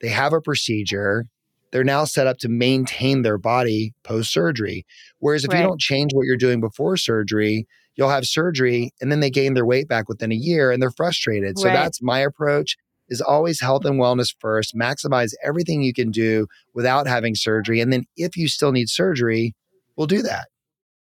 they 0.00 0.08
have 0.08 0.32
a 0.32 0.40
procedure, 0.40 1.26
they're 1.72 1.84
now 1.84 2.04
set 2.04 2.26
up 2.26 2.38
to 2.38 2.48
maintain 2.48 3.22
their 3.22 3.38
body 3.38 3.94
post 4.02 4.32
surgery. 4.32 4.86
Whereas 5.18 5.44
if 5.44 5.52
right. 5.52 5.60
you 5.60 5.66
don't 5.66 5.80
change 5.80 6.12
what 6.12 6.24
you're 6.24 6.36
doing 6.36 6.60
before 6.60 6.96
surgery, 6.96 7.66
you'll 7.94 8.08
have 8.08 8.24
surgery 8.26 8.92
and 9.00 9.10
then 9.10 9.20
they 9.20 9.30
gain 9.30 9.54
their 9.54 9.66
weight 9.66 9.88
back 9.88 10.08
within 10.08 10.32
a 10.32 10.36
year 10.36 10.70
and 10.70 10.82
they're 10.82 10.90
frustrated. 10.90 11.56
Right. 11.56 11.58
So 11.58 11.68
that's 11.68 12.02
my 12.02 12.20
approach 12.20 12.76
is 13.08 13.20
always 13.20 13.60
health 13.60 13.84
and 13.84 14.00
wellness 14.00 14.34
first, 14.38 14.74
maximize 14.74 15.32
everything 15.44 15.82
you 15.82 15.92
can 15.92 16.10
do 16.10 16.46
without 16.74 17.06
having 17.06 17.34
surgery. 17.34 17.80
And 17.80 17.92
then 17.92 18.04
if 18.16 18.36
you 18.36 18.48
still 18.48 18.72
need 18.72 18.88
surgery, 18.88 19.54
we'll 19.96 20.06
do 20.06 20.22
that. 20.22 20.46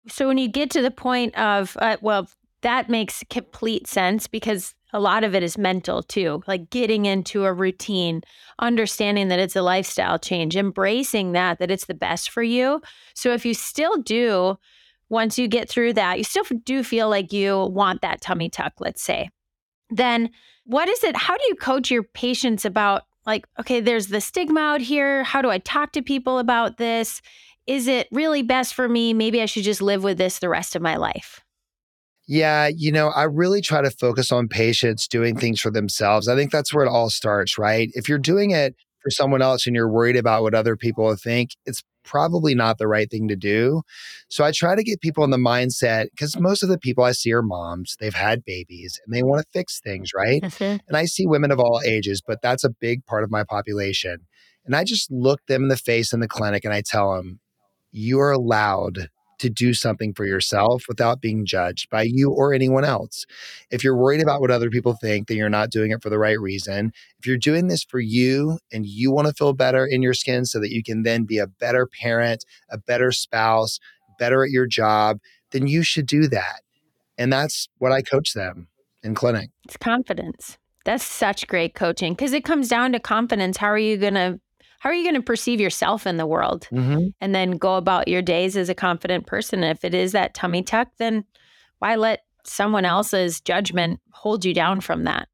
So 0.09 0.27
when 0.27 0.37
you 0.37 0.49
get 0.49 0.69
to 0.71 0.81
the 0.81 0.91
point 0.91 1.33
of, 1.37 1.77
uh, 1.79 1.95
well, 2.01 2.29
that 2.61 2.89
makes 2.89 3.23
complete 3.29 3.87
sense 3.87 4.27
because 4.27 4.75
a 4.93 4.99
lot 4.99 5.23
of 5.23 5.33
it 5.33 5.43
is 5.43 5.57
mental 5.57 6.03
too, 6.03 6.43
like 6.47 6.69
getting 6.69 7.05
into 7.05 7.45
a 7.45 7.53
routine, 7.53 8.21
understanding 8.59 9.27
that 9.27 9.39
it's 9.39 9.55
a 9.55 9.61
lifestyle 9.61 10.19
change, 10.19 10.55
embracing 10.55 11.31
that, 11.31 11.59
that 11.59 11.71
it's 11.71 11.85
the 11.85 11.93
best 11.95 12.29
for 12.29 12.43
you. 12.43 12.81
So 13.15 13.33
if 13.33 13.45
you 13.45 13.55
still 13.55 13.97
do, 13.97 14.57
once 15.09 15.37
you 15.37 15.47
get 15.47 15.67
through 15.67 15.93
that, 15.93 16.17
you 16.19 16.23
still 16.23 16.45
do 16.63 16.83
feel 16.83 17.09
like 17.09 17.33
you 17.33 17.65
want 17.65 18.01
that 18.01 18.21
tummy 18.21 18.49
tuck, 18.49 18.73
let's 18.79 19.01
say, 19.01 19.29
then 19.89 20.29
what 20.65 20.87
is 20.87 21.03
it? 21.03 21.17
How 21.17 21.35
do 21.35 21.43
you 21.47 21.55
coach 21.55 21.91
your 21.91 22.03
patients 22.03 22.63
about 22.63 23.03
like, 23.25 23.45
okay, 23.59 23.79
there's 23.79 24.07
the 24.07 24.21
stigma 24.21 24.59
out 24.59 24.81
here. 24.81 25.23
How 25.23 25.41
do 25.41 25.49
I 25.49 25.57
talk 25.59 25.93
to 25.93 26.01
people 26.01 26.39
about 26.39 26.77
this? 26.77 27.21
Is 27.67 27.87
it 27.87 28.07
really 28.11 28.41
best 28.41 28.73
for 28.73 28.89
me? 28.89 29.13
Maybe 29.13 29.41
I 29.41 29.45
should 29.45 29.63
just 29.63 29.81
live 29.81 30.03
with 30.03 30.17
this 30.17 30.39
the 30.39 30.49
rest 30.49 30.75
of 30.75 30.81
my 30.81 30.97
life. 30.97 31.42
Yeah, 32.27 32.67
you 32.67 32.91
know, 32.91 33.09
I 33.09 33.23
really 33.23 33.61
try 33.61 33.81
to 33.81 33.91
focus 33.91 34.31
on 34.31 34.47
patients 34.47 35.07
doing 35.07 35.37
things 35.37 35.59
for 35.59 35.71
themselves. 35.71 36.27
I 36.27 36.35
think 36.35 36.51
that's 36.51 36.73
where 36.73 36.85
it 36.85 36.89
all 36.89 37.09
starts, 37.09 37.57
right? 37.57 37.89
If 37.93 38.07
you're 38.07 38.17
doing 38.17 38.51
it 38.51 38.75
for 39.01 39.09
someone 39.09 39.41
else 39.41 39.67
and 39.67 39.75
you're 39.75 39.91
worried 39.91 40.15
about 40.15 40.43
what 40.43 40.53
other 40.53 40.77
people 40.77 41.13
think, 41.17 41.51
it's 41.65 41.83
probably 42.03 42.55
not 42.55 42.77
the 42.77 42.87
right 42.87 43.09
thing 43.09 43.27
to 43.27 43.35
do. 43.35 43.81
So 44.29 44.43
I 44.43 44.51
try 44.53 44.75
to 44.75 44.83
get 44.83 45.01
people 45.01 45.23
in 45.23 45.31
the 45.31 45.37
mindset 45.37 46.07
because 46.11 46.37
most 46.39 46.63
of 46.63 46.69
the 46.69 46.77
people 46.77 47.03
I 47.03 47.11
see 47.11 47.33
are 47.33 47.41
moms, 47.41 47.95
they've 47.99 48.13
had 48.13 48.45
babies 48.45 48.99
and 49.05 49.13
they 49.13 49.23
want 49.23 49.41
to 49.41 49.47
fix 49.51 49.79
things, 49.79 50.11
right? 50.15 50.41
Mm-hmm. 50.41 50.77
And 50.87 50.97
I 50.97 51.05
see 51.05 51.25
women 51.25 51.51
of 51.51 51.59
all 51.59 51.81
ages, 51.85 52.21
but 52.25 52.41
that's 52.41 52.63
a 52.63 52.69
big 52.69 53.05
part 53.05 53.23
of 53.23 53.31
my 53.31 53.43
population. 53.43 54.19
And 54.65 54.75
I 54.75 54.83
just 54.83 55.11
look 55.11 55.45
them 55.47 55.63
in 55.63 55.69
the 55.69 55.77
face 55.77 56.13
in 56.13 56.19
the 56.19 56.27
clinic 56.27 56.63
and 56.63 56.73
I 56.73 56.81
tell 56.81 57.15
them, 57.15 57.39
you 57.91 58.19
are 58.19 58.31
allowed 58.31 59.09
to 59.43 59.49
do 59.49 59.73
something 59.73 60.13
for 60.13 60.25
yourself 60.25 60.85
without 60.87 61.21
being 61.21 61.45
judged 61.45 61.89
by 61.89 62.01
you 62.03 62.31
or 62.31 62.53
anyone 62.53 62.83
else. 62.83 63.25
If 63.69 63.83
you're 63.83 63.95
worried 63.95 64.21
about 64.21 64.41
what 64.41 64.51
other 64.51 64.69
people 64.69 64.93
think, 64.93 65.27
then 65.27 65.37
you're 65.37 65.49
not 65.49 65.69
doing 65.69 65.91
it 65.91 66.01
for 66.01 66.09
the 66.09 66.17
right 66.17 66.39
reason. 66.39 66.91
If 67.19 67.27
you're 67.27 67.37
doing 67.37 67.67
this 67.67 67.83
for 67.83 67.99
you 67.99 68.57
and 68.71 68.85
you 68.85 69.11
want 69.11 69.27
to 69.27 69.33
feel 69.33 69.53
better 69.53 69.85
in 69.85 70.01
your 70.01 70.13
skin 70.13 70.45
so 70.45 70.59
that 70.59 70.71
you 70.71 70.81
can 70.81 71.03
then 71.03 71.25
be 71.25 71.37
a 71.37 71.47
better 71.47 71.85
parent, 71.85 72.45
a 72.69 72.77
better 72.77 73.11
spouse, 73.11 73.79
better 74.17 74.43
at 74.43 74.49
your 74.49 74.65
job, 74.65 75.19
then 75.51 75.67
you 75.67 75.83
should 75.83 76.07
do 76.07 76.27
that. 76.27 76.61
And 77.17 77.31
that's 77.31 77.69
what 77.77 77.91
I 77.91 78.01
coach 78.01 78.33
them 78.33 78.67
in 79.03 79.13
clinic. 79.13 79.49
It's 79.65 79.77
confidence. 79.77 80.57
That's 80.85 81.03
such 81.03 81.47
great 81.47 81.75
coaching 81.75 82.13
because 82.13 82.33
it 82.33 82.43
comes 82.43 82.67
down 82.67 82.91
to 82.93 82.99
confidence. 82.99 83.57
How 83.57 83.67
are 83.67 83.77
you 83.77 83.97
going 83.97 84.15
to 84.15 84.39
how 84.83 84.89
are 84.89 84.93
you 84.93 85.05
going 85.05 85.15
to 85.15 85.21
perceive 85.21 85.61
yourself 85.61 86.05
in 86.05 86.17
the 86.17 86.27
world 86.27 86.67
mm-hmm. 86.69 87.07
and 87.21 87.33
then 87.33 87.51
go 87.51 87.75
about 87.75 88.09
your 88.09 88.21
days 88.21 88.57
as 88.57 88.67
a 88.67 88.75
confident 88.75 89.25
person? 89.25 89.63
And 89.63 89.71
If 89.71 89.85
it 89.85 89.93
is 89.93 90.11
that 90.11 90.33
tummy 90.33 90.61
tuck, 90.61 90.89
then 90.97 91.23
why 91.79 91.95
let 91.95 92.25
someone 92.43 92.83
else's 92.83 93.39
judgment 93.39 94.01
hold 94.11 94.43
you 94.43 94.53
down 94.53 94.81
from 94.81 95.05
that? 95.05 95.29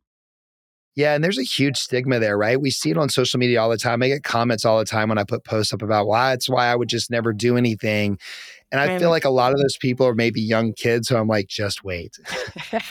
Yeah, 0.96 1.16
and 1.16 1.24
there's 1.24 1.40
a 1.40 1.44
huge 1.44 1.78
stigma 1.78 2.20
there, 2.20 2.38
right? 2.38 2.62
We 2.62 2.70
see 2.70 2.92
it 2.92 2.98
on 3.00 3.10
social 3.10 3.40
media 3.40 3.60
all 3.60 3.72
the 3.72 3.78
time. 3.78 4.04
I 4.04 4.10
get 4.10 4.24
comments 4.24 4.66
all 4.66 4.78
the 4.78 4.86
time 4.86 5.10
when 5.10 5.18
I 5.18 5.24
put 5.24 5.44
posts 5.46 5.74
up 5.74 5.82
about 5.82 6.06
why 6.06 6.34
it's 6.34 6.48
why 6.48 6.68
I 6.68 6.76
would 6.76 6.90
just 6.90 7.10
never 7.10 7.34
do 7.34 7.58
anything. 7.58 8.20
And 8.72 8.80
I 8.80 9.00
feel 9.00 9.10
like 9.10 9.26
a 9.26 9.32
lot 9.32 9.52
of 9.52 9.58
those 9.58 9.78
people 9.78 10.06
are 10.06 10.14
maybe 10.14 10.40
young 10.40 10.74
kids 10.74 11.10
who 11.10 11.16
I'm 11.16 11.28
like, 11.28 11.48
just 11.48 11.84
wait. 11.84 12.20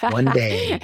One 0.00 0.24
day 0.34 0.80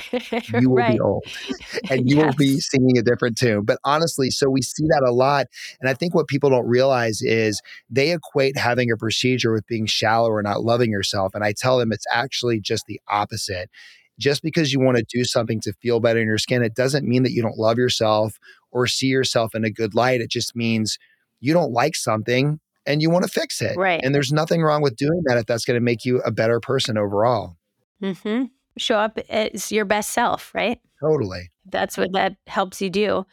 you 0.52 0.70
will 0.70 0.76
right. 0.76 0.92
be 0.92 1.00
old 1.00 1.24
and 1.90 2.08
you 2.08 2.18
yes. 2.18 2.26
will 2.26 2.36
be 2.36 2.60
singing 2.60 2.96
a 2.96 3.02
different 3.02 3.36
tune. 3.36 3.64
But 3.64 3.78
honestly, 3.84 4.30
so 4.30 4.48
we 4.48 4.62
see 4.62 4.84
that 4.86 5.04
a 5.04 5.10
lot. 5.10 5.46
And 5.80 5.90
I 5.90 5.94
think 5.94 6.14
what 6.14 6.28
people 6.28 6.48
don't 6.48 6.66
realize 6.66 7.22
is 7.22 7.60
they 7.90 8.12
equate 8.12 8.56
having 8.56 8.90
a 8.92 8.96
procedure 8.96 9.52
with 9.52 9.66
being 9.66 9.86
shallow 9.86 10.30
or 10.30 10.42
not 10.42 10.62
loving 10.62 10.92
yourself. 10.92 11.34
And 11.34 11.42
I 11.42 11.52
tell 11.52 11.78
them 11.78 11.90
it's 11.90 12.06
actually 12.12 12.60
just 12.60 12.86
the 12.86 13.00
opposite. 13.08 13.70
Just 14.16 14.42
because 14.42 14.72
you 14.72 14.78
want 14.78 14.96
to 14.96 15.04
do 15.12 15.24
something 15.24 15.60
to 15.62 15.72
feel 15.82 15.98
better 15.98 16.20
in 16.20 16.26
your 16.28 16.38
skin, 16.38 16.62
it 16.62 16.76
doesn't 16.76 17.06
mean 17.06 17.24
that 17.24 17.32
you 17.32 17.42
don't 17.42 17.58
love 17.58 17.78
yourself 17.78 18.38
or 18.70 18.86
see 18.86 19.08
yourself 19.08 19.56
in 19.56 19.64
a 19.64 19.70
good 19.70 19.96
light. 19.96 20.20
It 20.20 20.30
just 20.30 20.54
means 20.54 20.98
you 21.40 21.52
don't 21.52 21.72
like 21.72 21.96
something 21.96 22.60
and 22.86 23.02
you 23.02 23.10
want 23.10 23.24
to 23.24 23.30
fix 23.30 23.60
it. 23.60 23.76
Right. 23.76 24.00
And 24.02 24.14
there's 24.14 24.32
nothing 24.32 24.62
wrong 24.62 24.82
with 24.82 24.96
doing 24.96 25.22
that 25.26 25.38
if 25.38 25.46
that's 25.46 25.64
going 25.64 25.76
to 25.76 25.84
make 25.84 26.04
you 26.04 26.18
a 26.20 26.30
better 26.30 26.60
person 26.60 26.98
overall. 26.98 27.56
Mm-hmm. 28.02 28.44
Show 28.76 28.96
up 28.96 29.18
as 29.28 29.70
your 29.70 29.84
best 29.84 30.10
self, 30.10 30.52
right? 30.54 30.80
Totally. 31.00 31.50
That's 31.66 31.96
what 31.96 32.12
that 32.12 32.36
helps 32.46 32.82
you 32.82 32.90
do. 32.90 33.26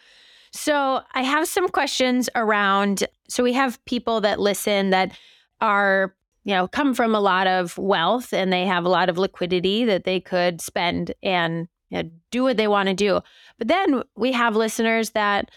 So 0.53 1.01
I 1.13 1.23
have 1.23 1.47
some 1.47 1.69
questions 1.69 2.29
around. 2.35 3.05
So 3.29 3.43
we 3.43 3.53
have 3.53 3.83
people 3.85 4.21
that 4.21 4.39
listen 4.39 4.89
that 4.91 5.17
are, 5.61 6.13
you 6.43 6.53
know, 6.53 6.67
come 6.67 6.93
from 6.93 7.15
a 7.15 7.19
lot 7.19 7.47
of 7.47 7.77
wealth 7.77 8.33
and 8.33 8.51
they 8.51 8.65
have 8.65 8.85
a 8.85 8.89
lot 8.89 9.09
of 9.09 9.17
liquidity 9.17 9.85
that 9.85 10.03
they 10.03 10.19
could 10.19 10.61
spend 10.61 11.13
and 11.23 11.67
you 11.89 12.03
know, 12.03 12.09
do 12.31 12.43
what 12.43 12.57
they 12.57 12.67
want 12.67 12.87
to 12.89 12.95
do. 12.95 13.21
But 13.57 13.67
then 13.67 14.03
we 14.15 14.31
have 14.31 14.55
listeners 14.55 15.11
that 15.11 15.51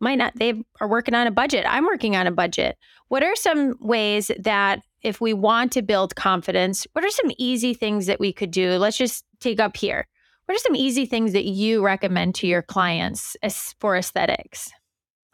might 0.00 0.16
not 0.16 0.32
they 0.36 0.54
are 0.80 0.88
working 0.88 1.14
on 1.14 1.26
a 1.26 1.30
budget. 1.30 1.64
I'm 1.68 1.84
working 1.84 2.16
on 2.16 2.26
a 2.26 2.32
budget. 2.32 2.76
What 3.08 3.22
are 3.22 3.36
some 3.36 3.74
ways 3.80 4.30
that 4.38 4.80
if 5.02 5.20
we 5.20 5.32
want 5.32 5.72
to 5.72 5.82
build 5.82 6.16
confidence 6.16 6.86
what 6.92 7.04
are 7.04 7.10
some 7.10 7.30
easy 7.38 7.74
things 7.74 8.06
that 8.06 8.20
we 8.20 8.32
could 8.32 8.50
do? 8.50 8.76
Let's 8.76 8.96
just 8.96 9.24
take 9.40 9.60
up 9.60 9.76
here. 9.76 10.06
What 10.46 10.56
are 10.56 10.60
some 10.60 10.76
easy 10.76 11.06
things 11.06 11.32
that 11.34 11.44
you 11.44 11.84
recommend 11.84 12.34
to 12.36 12.46
your 12.46 12.62
clients 12.62 13.36
as 13.42 13.74
for 13.80 13.96
aesthetics? 13.96 14.70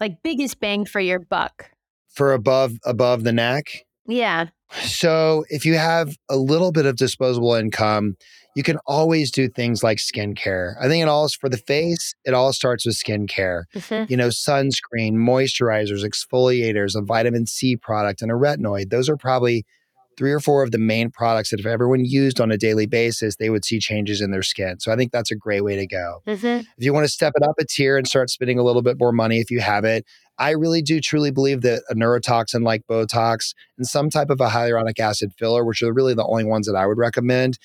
Like 0.00 0.22
biggest 0.22 0.58
bang 0.60 0.84
for 0.84 1.00
your 1.00 1.20
buck. 1.20 1.70
For 2.08 2.32
above 2.32 2.78
above 2.84 3.24
the 3.24 3.32
neck? 3.32 3.66
Yeah 4.06 4.48
so 4.72 5.44
if 5.48 5.64
you 5.64 5.74
have 5.74 6.16
a 6.28 6.36
little 6.36 6.72
bit 6.72 6.86
of 6.86 6.96
disposable 6.96 7.54
income 7.54 8.16
you 8.54 8.62
can 8.62 8.78
always 8.86 9.30
do 9.30 9.48
things 9.48 9.82
like 9.82 9.98
skincare. 9.98 10.76
I 10.80 10.88
think 10.88 11.02
it 11.02 11.08
all 11.08 11.24
is 11.24 11.34
for 11.34 11.48
the 11.48 11.56
face, 11.56 12.14
it 12.24 12.34
all 12.34 12.52
starts 12.52 12.86
with 12.86 12.94
skincare. 12.94 13.64
Mm-hmm. 13.74 14.10
You 14.10 14.16
know, 14.16 14.28
sunscreen, 14.28 15.14
moisturizers, 15.14 16.04
exfoliators, 16.04 16.96
a 16.96 17.02
vitamin 17.02 17.46
C 17.46 17.76
product, 17.76 18.22
and 18.22 18.30
a 18.30 18.34
retinoid. 18.34 18.90
Those 18.90 19.08
are 19.08 19.16
probably 19.16 19.64
three 20.16 20.30
or 20.30 20.38
four 20.38 20.62
of 20.62 20.70
the 20.70 20.78
main 20.78 21.10
products 21.10 21.50
that 21.50 21.58
if 21.58 21.66
everyone 21.66 22.04
used 22.04 22.40
on 22.40 22.52
a 22.52 22.56
daily 22.56 22.86
basis, 22.86 23.34
they 23.34 23.50
would 23.50 23.64
see 23.64 23.80
changes 23.80 24.20
in 24.20 24.30
their 24.30 24.44
skin. 24.44 24.78
So 24.78 24.92
I 24.92 24.96
think 24.96 25.10
that's 25.10 25.32
a 25.32 25.36
great 25.36 25.64
way 25.64 25.74
to 25.74 25.86
go. 25.88 26.22
Mm-hmm. 26.24 26.60
If 26.78 26.84
you 26.84 26.92
want 26.92 27.04
to 27.04 27.12
step 27.12 27.32
it 27.34 27.42
up 27.42 27.56
a 27.58 27.64
tier 27.64 27.96
and 27.98 28.06
start 28.06 28.30
spending 28.30 28.56
a 28.56 28.62
little 28.62 28.82
bit 28.82 28.96
more 29.00 29.10
money 29.10 29.40
if 29.40 29.50
you 29.50 29.60
have 29.60 29.84
it, 29.84 30.04
I 30.38 30.50
really 30.50 30.82
do 30.82 31.00
truly 31.00 31.30
believe 31.30 31.60
that 31.62 31.82
a 31.88 31.94
neurotoxin 31.94 32.64
like 32.64 32.86
Botox 32.86 33.54
and 33.78 33.86
some 33.86 34.10
type 34.10 34.30
of 34.30 34.40
a 34.40 34.48
hyaluronic 34.48 34.98
acid 34.98 35.32
filler, 35.38 35.64
which 35.64 35.82
are 35.82 35.92
really 35.92 36.14
the 36.14 36.26
only 36.26 36.44
ones 36.44 36.66
that 36.66 36.76
I 36.76 36.86
would 36.86 36.98
recommend, 36.98 37.58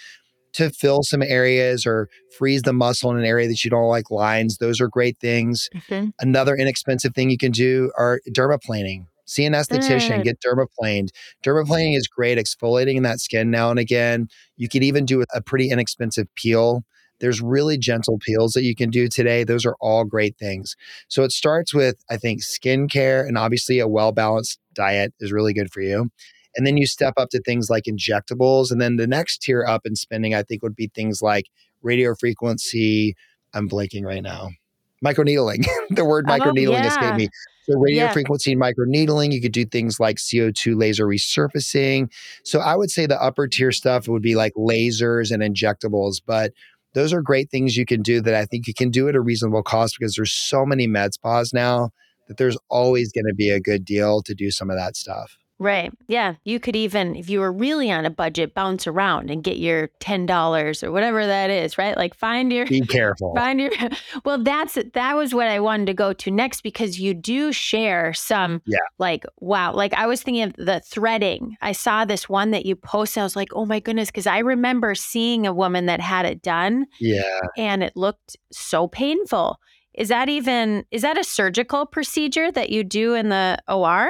to 0.54 0.70
fill 0.70 1.04
some 1.04 1.22
areas 1.22 1.86
or 1.86 2.10
freeze 2.38 2.64
the 2.64 2.74
muscle 2.74 3.12
in 3.12 3.18
an 3.18 3.26
area 3.26 3.48
that 3.48 3.64
you 3.64 3.70
don't 3.70 3.88
like 3.88 4.10
lines. 4.10 4.58
Those 4.58 4.82
are 4.82 4.88
great 4.88 5.18
things. 5.20 5.70
Mm-hmm. 5.76 6.10
Another 6.20 6.56
inexpensive 6.56 7.14
thing 7.14 7.30
you 7.30 7.38
can 7.38 7.52
do 7.52 7.92
are 7.98 8.20
dermaplaning. 8.32 9.06
See 9.26 9.46
an 9.46 9.54
esthetician, 9.54 10.24
get 10.24 10.40
dermaplaned. 10.42 11.10
Dermaplaning 11.44 11.96
is 11.96 12.08
great, 12.08 12.40
exfoliating 12.40 13.04
that 13.04 13.20
skin 13.20 13.52
now 13.52 13.70
and 13.70 13.78
again. 13.78 14.28
You 14.58 14.68
could 14.68 14.82
even 14.82 15.06
do 15.06 15.24
a 15.36 15.42
pretty 15.42 15.70
inexpensive 15.70 16.28
peel. 16.34 16.84
There's 17.20 17.42
really 17.42 17.78
gentle 17.78 18.18
peels 18.20 18.54
that 18.54 18.64
you 18.64 18.76
can 18.76 18.90
do 18.90 19.08
today. 19.08 19.44
Those 19.44 19.66
are 19.66 19.76
all 19.80 20.06
great 20.06 20.38
things. 20.38 20.76
So 21.08 21.24
it 21.24 21.32
starts 21.32 21.74
with, 21.74 22.04
I 22.10 22.18
think, 22.18 22.42
skincare 22.42 23.28
and 23.28 23.38
obviously 23.38 23.80
a 23.80 23.88
well 23.88 24.12
balanced 24.12 24.60
diet 24.74 25.14
is 25.20 25.32
really 25.32 25.54
good 25.54 25.72
for 25.72 25.82
you. 25.82 26.10
And 26.56 26.66
then 26.66 26.78
you 26.78 26.88
step 26.88 27.14
up 27.18 27.30
to 27.30 27.42
things 27.42 27.70
like 27.70 27.84
injectables. 27.84 28.72
And 28.72 28.82
then 28.82 28.96
the 28.96 29.08
next 29.08 29.42
tier 29.42 29.66
up 29.66 29.86
in 29.86 29.96
spending, 29.96 30.34
I 30.34 30.44
think, 30.44 30.64
would 30.64 30.76
be 30.76 30.90
things 30.94 31.22
like 31.22 31.46
radio 31.82 32.16
frequency. 32.16 33.16
I'm 33.54 33.70
blanking 33.70 34.04
right 34.04 34.24
now. 34.24 34.50
Microneedling. 35.04 35.66
the 35.90 36.06
word 36.06 36.26
oh, 36.28 36.32
microneedling 36.32 36.84
yeah. 36.84 36.88
escaped 36.88 37.18
me. 37.18 37.30
So 37.64 37.78
radio 37.78 38.06
yeah. 38.06 38.12
frequency 38.12 38.54
and 38.54 38.62
microneedling, 38.62 39.32
you 39.32 39.42
could 39.42 39.52
do 39.52 39.64
things 39.64 40.00
like 40.00 40.18
CO2 40.18 40.76
laser 40.76 41.06
resurfacing. 41.06 42.12
So 42.44 42.60
I 42.60 42.76
would 42.76 42.90
say 42.90 43.06
the 43.06 43.22
upper 43.22 43.48
tier 43.48 43.72
stuff 43.72 44.08
would 44.08 44.24
be 44.24 44.36
like 44.36 44.54
lasers 44.56 45.32
and 45.32 45.44
injectables, 45.44 46.20
but 46.26 46.52
those 46.94 47.14
are 47.14 47.22
great 47.22 47.50
things 47.50 47.78
you 47.78 47.86
can 47.86 48.02
do 48.02 48.22
that 48.22 48.34
I 48.34 48.46
think 48.46 48.68
you 48.68 48.74
can 48.74 48.90
do 48.90 49.08
at 49.08 49.16
a 49.16 49.22
reasonable 49.22 49.64
cost 49.64 49.96
because 50.00 50.16
there's 50.16 50.34
so 50.34 50.66
many 50.66 50.88
med 50.88 51.14
spas 51.14 51.54
now 51.54 51.92
that 52.28 52.38
there's 52.38 52.58
always 52.70 53.12
going 53.12 53.26
to 53.28 53.36
be 53.36 53.50
a 53.50 53.60
good 53.60 53.86
deal 53.86 54.22
to 54.24 54.34
do 54.36 54.52
some 54.52 54.70
of 54.70 54.78
that 54.78 54.96
stuff. 54.96 55.38
Right. 55.62 55.92
Yeah. 56.08 56.36
You 56.46 56.58
could 56.58 56.78
even, 56.78 57.18
if 57.18 57.30
you 57.30 57.42
were 57.42 57.52
really 57.52 57.92
on 57.92 58.06
a 58.06 58.10
budget, 58.10 58.54
bounce 58.54 58.88
around 58.88 59.30
and 59.30 59.44
get 59.44 59.58
your 59.58 59.90
$10 60.00 60.84
or 60.84 60.92
whatever 60.92 61.28
that 61.28 61.50
is, 61.50 61.78
right? 61.78 61.98
Like 61.98 62.16
find 62.16 62.52
your. 62.54 62.66
Be 62.66 62.80
careful. 62.82 63.36
Find 63.36 63.60
your. 63.60 63.72
Well, 64.26 64.42
that's, 64.42 64.78
that 64.94 65.16
was 65.16 65.34
what 65.34 65.48
I 65.48 65.60
wanted 65.60 65.88
to 65.88 65.94
go 65.94 66.14
to 66.14 66.32
next 66.32 66.62
because 66.62 67.00
you 67.00 67.14
do 67.14 67.52
share 67.52 68.14
some, 68.14 68.62
yeah. 68.66 68.78
like, 68.98 69.26
wow. 69.40 69.74
Like 69.74 69.94
I 69.94 70.08
was 70.08 70.22
thinking 70.22 70.44
of 70.44 70.54
the 70.54 70.82
threading. 70.86 71.58
I 71.62 71.74
saw 71.74 72.06
this 72.06 72.30
one 72.30 72.52
that 72.52 72.66
you 72.66 72.76
posted. 72.76 73.22
I 73.22 73.24
was 73.24 73.36
like, 73.36 73.50
oh 73.54 73.66
my 73.66 73.80
goodness. 73.80 74.12
Cause 74.12 74.28
I 74.28 74.40
remember 74.40 74.96
seeing 74.96 75.46
a 75.46 75.54
woman 75.54 75.88
that 75.88 76.00
had 76.00 76.26
it 76.26 76.42
done. 76.42 76.86
Yeah. 77.00 77.40
And 77.58 77.84
it 77.84 77.98
looked 77.98 78.38
so 78.52 78.88
painful. 78.88 79.58
Is 79.94 80.08
that 80.08 80.30
even, 80.30 80.86
is 80.92 81.02
that 81.02 81.18
a 81.18 81.24
surgical 81.24 81.86
procedure 81.86 82.52
that 82.52 82.70
you 82.70 82.84
do 82.84 83.14
in 83.14 83.30
the 83.30 83.60
OR? 83.68 84.10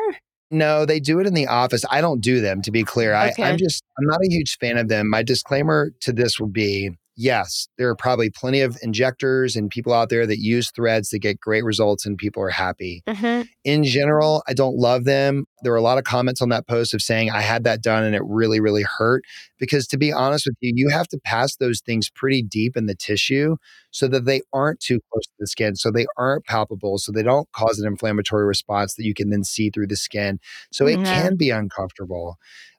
No, 0.51 0.85
they 0.85 0.99
do 0.99 1.19
it 1.19 1.27
in 1.27 1.33
the 1.33 1.47
office. 1.47 1.85
I 1.89 2.01
don't 2.01 2.21
do 2.21 2.41
them, 2.41 2.61
to 2.63 2.71
be 2.71 2.83
clear. 2.83 3.15
Okay. 3.15 3.43
I, 3.43 3.49
I'm 3.49 3.57
just, 3.57 3.83
I'm 3.99 4.05
not 4.05 4.19
a 4.21 4.29
huge 4.29 4.57
fan 4.57 4.77
of 4.77 4.87
them. 4.87 5.09
My 5.09 5.21
disclaimer 5.21 5.91
to 6.01 6.11
this 6.11 6.39
would 6.39 6.53
be 6.53 6.91
yes, 7.19 7.67
there 7.77 7.89
are 7.89 7.95
probably 7.95 8.29
plenty 8.29 8.61
of 8.61 8.77
injectors 8.81 9.57
and 9.57 9.69
people 9.69 9.93
out 9.93 10.07
there 10.07 10.25
that 10.25 10.39
use 10.39 10.71
threads 10.71 11.09
that 11.09 11.19
get 11.19 11.37
great 11.37 11.65
results 11.65 12.05
and 12.05 12.17
people 12.17 12.41
are 12.41 12.49
happy. 12.49 13.03
Mm-hmm. 13.05 13.41
In 13.65 13.83
general, 13.83 14.41
I 14.47 14.53
don't 14.53 14.77
love 14.77 15.03
them. 15.03 15.45
There 15.61 15.73
were 15.73 15.77
a 15.77 15.81
lot 15.81 15.97
of 15.97 16.05
comments 16.05 16.41
on 16.41 16.47
that 16.49 16.65
post 16.65 16.93
of 16.93 17.01
saying, 17.01 17.29
I 17.29 17.41
had 17.41 17.65
that 17.65 17.83
done 17.83 18.05
and 18.05 18.15
it 18.15 18.21
really, 18.23 18.61
really 18.61 18.83
hurt. 18.83 19.25
Because 19.59 19.85
to 19.87 19.97
be 19.97 20.13
honest 20.13 20.45
with 20.47 20.55
you, 20.61 20.71
you 20.73 20.87
have 20.89 21.09
to 21.09 21.19
pass 21.25 21.57
those 21.57 21.81
things 21.81 22.09
pretty 22.09 22.41
deep 22.41 22.77
in 22.77 22.85
the 22.85 22.95
tissue 22.95 23.57
so 23.91 24.07
that 24.07 24.23
they 24.23 24.41
aren't 24.53 24.79
too 24.79 25.01
close 25.11 25.25
to 25.25 25.33
the 25.39 25.47
skin, 25.47 25.75
so 25.75 25.91
they 25.91 26.05
aren't 26.17 26.45
palpable, 26.45 26.97
so 26.97 27.11
they 27.11 27.23
don't 27.23 27.51
cause 27.51 27.79
an 27.79 27.87
inflammatory 27.87 28.45
response 28.45 28.95
that 28.95 29.03
you 29.03 29.13
can 29.13 29.29
then 29.29 29.43
see 29.43 29.69
through 29.69 29.87
the 29.87 29.97
skin. 29.97 30.39
So 30.71 30.85
mm-hmm. 30.85 31.01
it 31.01 31.05
can 31.05 31.35
be 31.35 31.49
uncomfortable. 31.49 32.37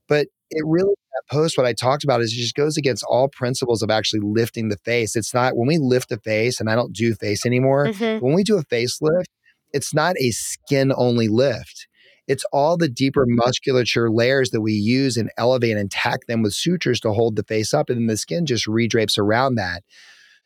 But 0.08 0.28
it 0.50 0.64
really 0.66 0.94
that 1.12 1.34
post 1.34 1.56
what 1.56 1.66
i 1.66 1.72
talked 1.72 2.04
about 2.04 2.20
is 2.20 2.32
it 2.32 2.36
just 2.36 2.54
goes 2.54 2.76
against 2.76 3.04
all 3.08 3.28
principles 3.28 3.82
of 3.82 3.90
actually 3.90 4.20
lifting 4.22 4.68
the 4.68 4.76
face. 4.78 5.16
It's 5.16 5.34
not 5.34 5.56
when 5.56 5.68
we 5.68 5.78
lift 5.78 6.08
the 6.08 6.18
face 6.18 6.60
and 6.60 6.70
i 6.70 6.74
don't 6.74 6.92
do 6.92 7.14
face 7.14 7.44
anymore 7.46 7.86
mm-hmm. 7.86 8.24
when 8.24 8.34
we 8.34 8.44
do 8.44 8.58
a 8.58 8.64
facelift 8.64 9.24
it's 9.72 9.94
not 9.94 10.16
a 10.18 10.30
skin 10.30 10.92
only 10.96 11.28
lift. 11.28 11.86
It's 12.26 12.44
all 12.52 12.76
the 12.76 12.88
deeper 12.88 13.24
musculature 13.26 14.10
layers 14.10 14.50
that 14.50 14.60
we 14.60 14.72
use 14.72 15.16
and 15.16 15.30
elevate 15.36 15.76
and 15.76 15.90
tack 15.90 16.26
them 16.26 16.42
with 16.42 16.54
sutures 16.54 17.00
to 17.00 17.12
hold 17.12 17.36
the 17.36 17.42
face 17.42 17.74
up 17.74 17.90
and 17.90 17.98
then 17.98 18.06
the 18.06 18.16
skin 18.16 18.46
just 18.46 18.66
redrapes 18.66 19.18
around 19.18 19.56
that. 19.56 19.82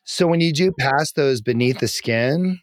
So 0.04 0.26
when 0.26 0.40
you 0.40 0.52
do 0.52 0.72
pass 0.78 1.12
those 1.12 1.40
beneath 1.40 1.80
the 1.80 1.88
skin 1.88 2.60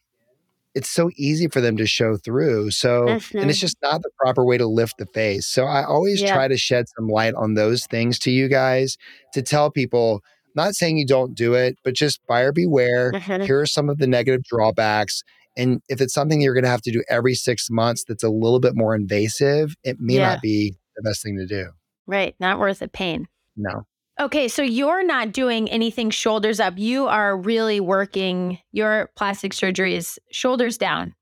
it's 0.74 0.90
so 0.90 1.10
easy 1.18 1.48
for 1.48 1.62
them 1.62 1.78
to 1.78 1.86
show 1.86 2.18
through. 2.18 2.72
So, 2.72 3.06
mm-hmm. 3.06 3.38
and 3.38 3.50
it's 3.50 3.60
just 3.60 3.78
not 3.82 4.02
the 4.02 4.10
proper 4.18 4.46
way 4.46 4.58
to 4.58 4.68
lift 4.68 4.98
the 4.98 5.06
face. 5.08 5.48
So, 5.48 5.66
I 5.66 5.84
always 5.84 6.22
yeah. 6.22 6.34
try 6.34 6.48
to 6.48 6.58
shed 6.58 6.86
some 6.98 7.08
light 7.08 7.34
on 7.34 7.56
those 7.56 7.86
things 7.86 8.18
to 8.20 8.32
you 8.32 8.48
guys 8.48 8.98
to 9.34 9.42
tell 9.42 9.70
people, 9.70 10.22
not 10.56 10.76
saying 10.76 10.98
you 10.98 11.06
don't 11.06 11.36
do 11.36 11.54
it, 11.54 11.78
but 11.84 11.94
just 11.94 12.20
buyer 12.28 12.52
beware. 12.52 13.12
Mm-hmm. 13.12 13.44
Here 13.44 13.60
are 13.62 13.66
some 13.66 13.90
of 13.90 13.98
the 13.98 14.08
negative 14.08 14.44
drawbacks. 14.44 15.24
And 15.58 15.82
if 15.90 16.00
it's 16.00 16.14
something 16.14 16.40
you're 16.40 16.54
going 16.54 16.64
to 16.64 16.70
have 16.70 16.82
to 16.84 16.92
do 16.92 17.04
every 17.10 17.36
six 17.36 17.70
months 17.70 18.06
that's 18.08 18.24
a 18.24 18.30
little 18.30 18.60
bit 18.60 18.76
more 18.76 18.96
invasive, 18.96 19.76
it 19.84 19.98
may 20.00 20.16
yeah. 20.16 20.30
not 20.30 20.42
be 20.42 20.76
the 20.96 21.02
best 21.02 21.24
thing 21.24 21.38
to 21.38 21.46
do. 21.46 21.72
Right. 22.08 22.36
Not 22.40 22.60
worth 22.60 22.80
the 22.80 22.88
pain. 22.88 23.28
No. 23.58 23.84
Okay, 24.22 24.48
so 24.48 24.62
you're 24.62 25.04
not 25.04 25.32
doing 25.32 25.68
anything 25.68 26.12
shoulders 26.12 26.60
up. 26.60 26.76
You 26.78 27.08
are 27.08 27.36
really 27.36 27.80
working 27.80 28.60
your 28.72 29.10
plastic 29.16 29.52
surgery 29.52 29.96
is 29.96 30.20
shoulders 30.32 30.78
down. 30.78 31.16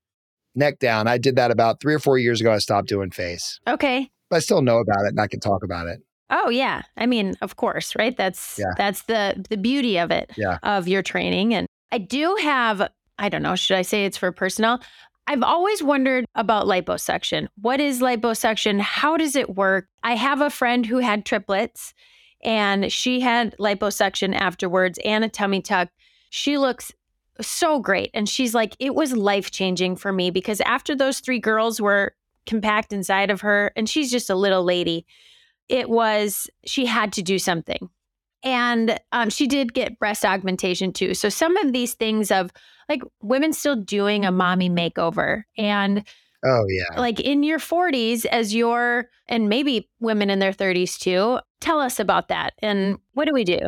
Neck 0.53 0.79
down. 0.79 1.07
I 1.07 1.17
did 1.17 1.37
that 1.37 1.49
about 1.49 1.79
three 1.79 1.93
or 1.93 1.99
four 1.99 2.17
years 2.17 2.41
ago. 2.41 2.51
I 2.51 2.57
stopped 2.57 2.89
doing 2.89 3.11
face. 3.11 3.61
Okay. 3.65 4.11
But 4.29 4.35
I 4.35 4.39
still 4.39 4.61
know 4.61 4.79
about 4.79 5.05
it 5.05 5.09
and 5.09 5.21
I 5.21 5.27
can 5.27 5.39
talk 5.39 5.63
about 5.63 5.87
it. 5.87 6.01
Oh 6.29 6.49
yeah. 6.49 6.81
I 6.97 7.05
mean, 7.05 7.35
of 7.41 7.55
course, 7.55 7.95
right? 7.95 8.15
That's 8.17 8.59
yeah. 8.59 8.73
that's 8.75 9.03
the 9.03 9.45
the 9.49 9.57
beauty 9.57 9.97
of 9.97 10.11
it, 10.11 10.31
yeah. 10.35 10.59
of 10.61 10.89
your 10.89 11.01
training. 11.01 11.53
And 11.53 11.67
I 11.93 11.99
do 11.99 12.35
have, 12.41 12.89
I 13.17 13.29
don't 13.29 13.41
know, 13.41 13.55
should 13.55 13.77
I 13.77 13.81
say 13.81 14.03
it's 14.03 14.17
for 14.17 14.33
personnel? 14.33 14.81
I've 15.25 15.43
always 15.43 15.81
wondered 15.81 16.25
about 16.35 16.65
liposuction. 16.65 17.47
What 17.61 17.79
is 17.79 18.01
liposuction? 18.01 18.81
How 18.81 19.15
does 19.15 19.37
it 19.37 19.55
work? 19.55 19.87
I 20.03 20.15
have 20.15 20.41
a 20.41 20.49
friend 20.49 20.85
who 20.85 20.97
had 20.97 21.25
triplets 21.25 21.93
and 22.43 22.91
she 22.91 23.19
had 23.19 23.55
liposuction 23.57 24.35
afterwards 24.35 24.99
and 25.03 25.23
a 25.23 25.29
tummy 25.29 25.61
tuck. 25.61 25.89
She 26.29 26.57
looks 26.57 26.91
so 27.41 27.79
great. 27.79 28.11
And 28.13 28.27
she's 28.27 28.53
like, 28.53 28.75
it 28.79 28.95
was 28.95 29.13
life 29.15 29.51
changing 29.51 29.95
for 29.95 30.11
me 30.11 30.29
because 30.31 30.61
after 30.61 30.95
those 30.95 31.19
three 31.19 31.39
girls 31.39 31.79
were 31.81 32.13
compact 32.45 32.93
inside 32.93 33.29
of 33.29 33.41
her, 33.41 33.71
and 33.75 33.89
she's 33.89 34.11
just 34.11 34.29
a 34.29 34.35
little 34.35 34.63
lady, 34.63 35.05
it 35.67 35.89
was, 35.89 36.49
she 36.65 36.85
had 36.85 37.13
to 37.13 37.21
do 37.21 37.39
something. 37.39 37.89
And 38.43 38.99
um, 39.11 39.29
she 39.29 39.47
did 39.47 39.73
get 39.73 39.99
breast 39.99 40.25
augmentation 40.25 40.93
too. 40.93 41.13
So 41.13 41.29
some 41.29 41.57
of 41.57 41.73
these 41.73 41.93
things 41.93 42.31
of 42.31 42.51
like 42.87 43.01
women 43.21 43.53
still 43.53 43.75
doing 43.75 44.25
a 44.25 44.31
mommy 44.31 44.69
makeover 44.69 45.43
and 45.57 46.05
Oh, 46.45 46.63
yeah. 46.69 46.99
Like 46.99 47.19
in 47.19 47.43
your 47.43 47.59
40s, 47.59 48.25
as 48.25 48.55
you're, 48.55 49.09
and 49.27 49.49
maybe 49.49 49.89
women 49.99 50.29
in 50.29 50.39
their 50.39 50.53
30s 50.53 50.97
too, 50.97 51.39
tell 51.59 51.79
us 51.79 51.99
about 51.99 52.29
that. 52.29 52.53
And 52.59 52.95
mm. 52.95 52.99
what 53.13 53.25
do 53.25 53.33
we 53.33 53.43
do? 53.43 53.59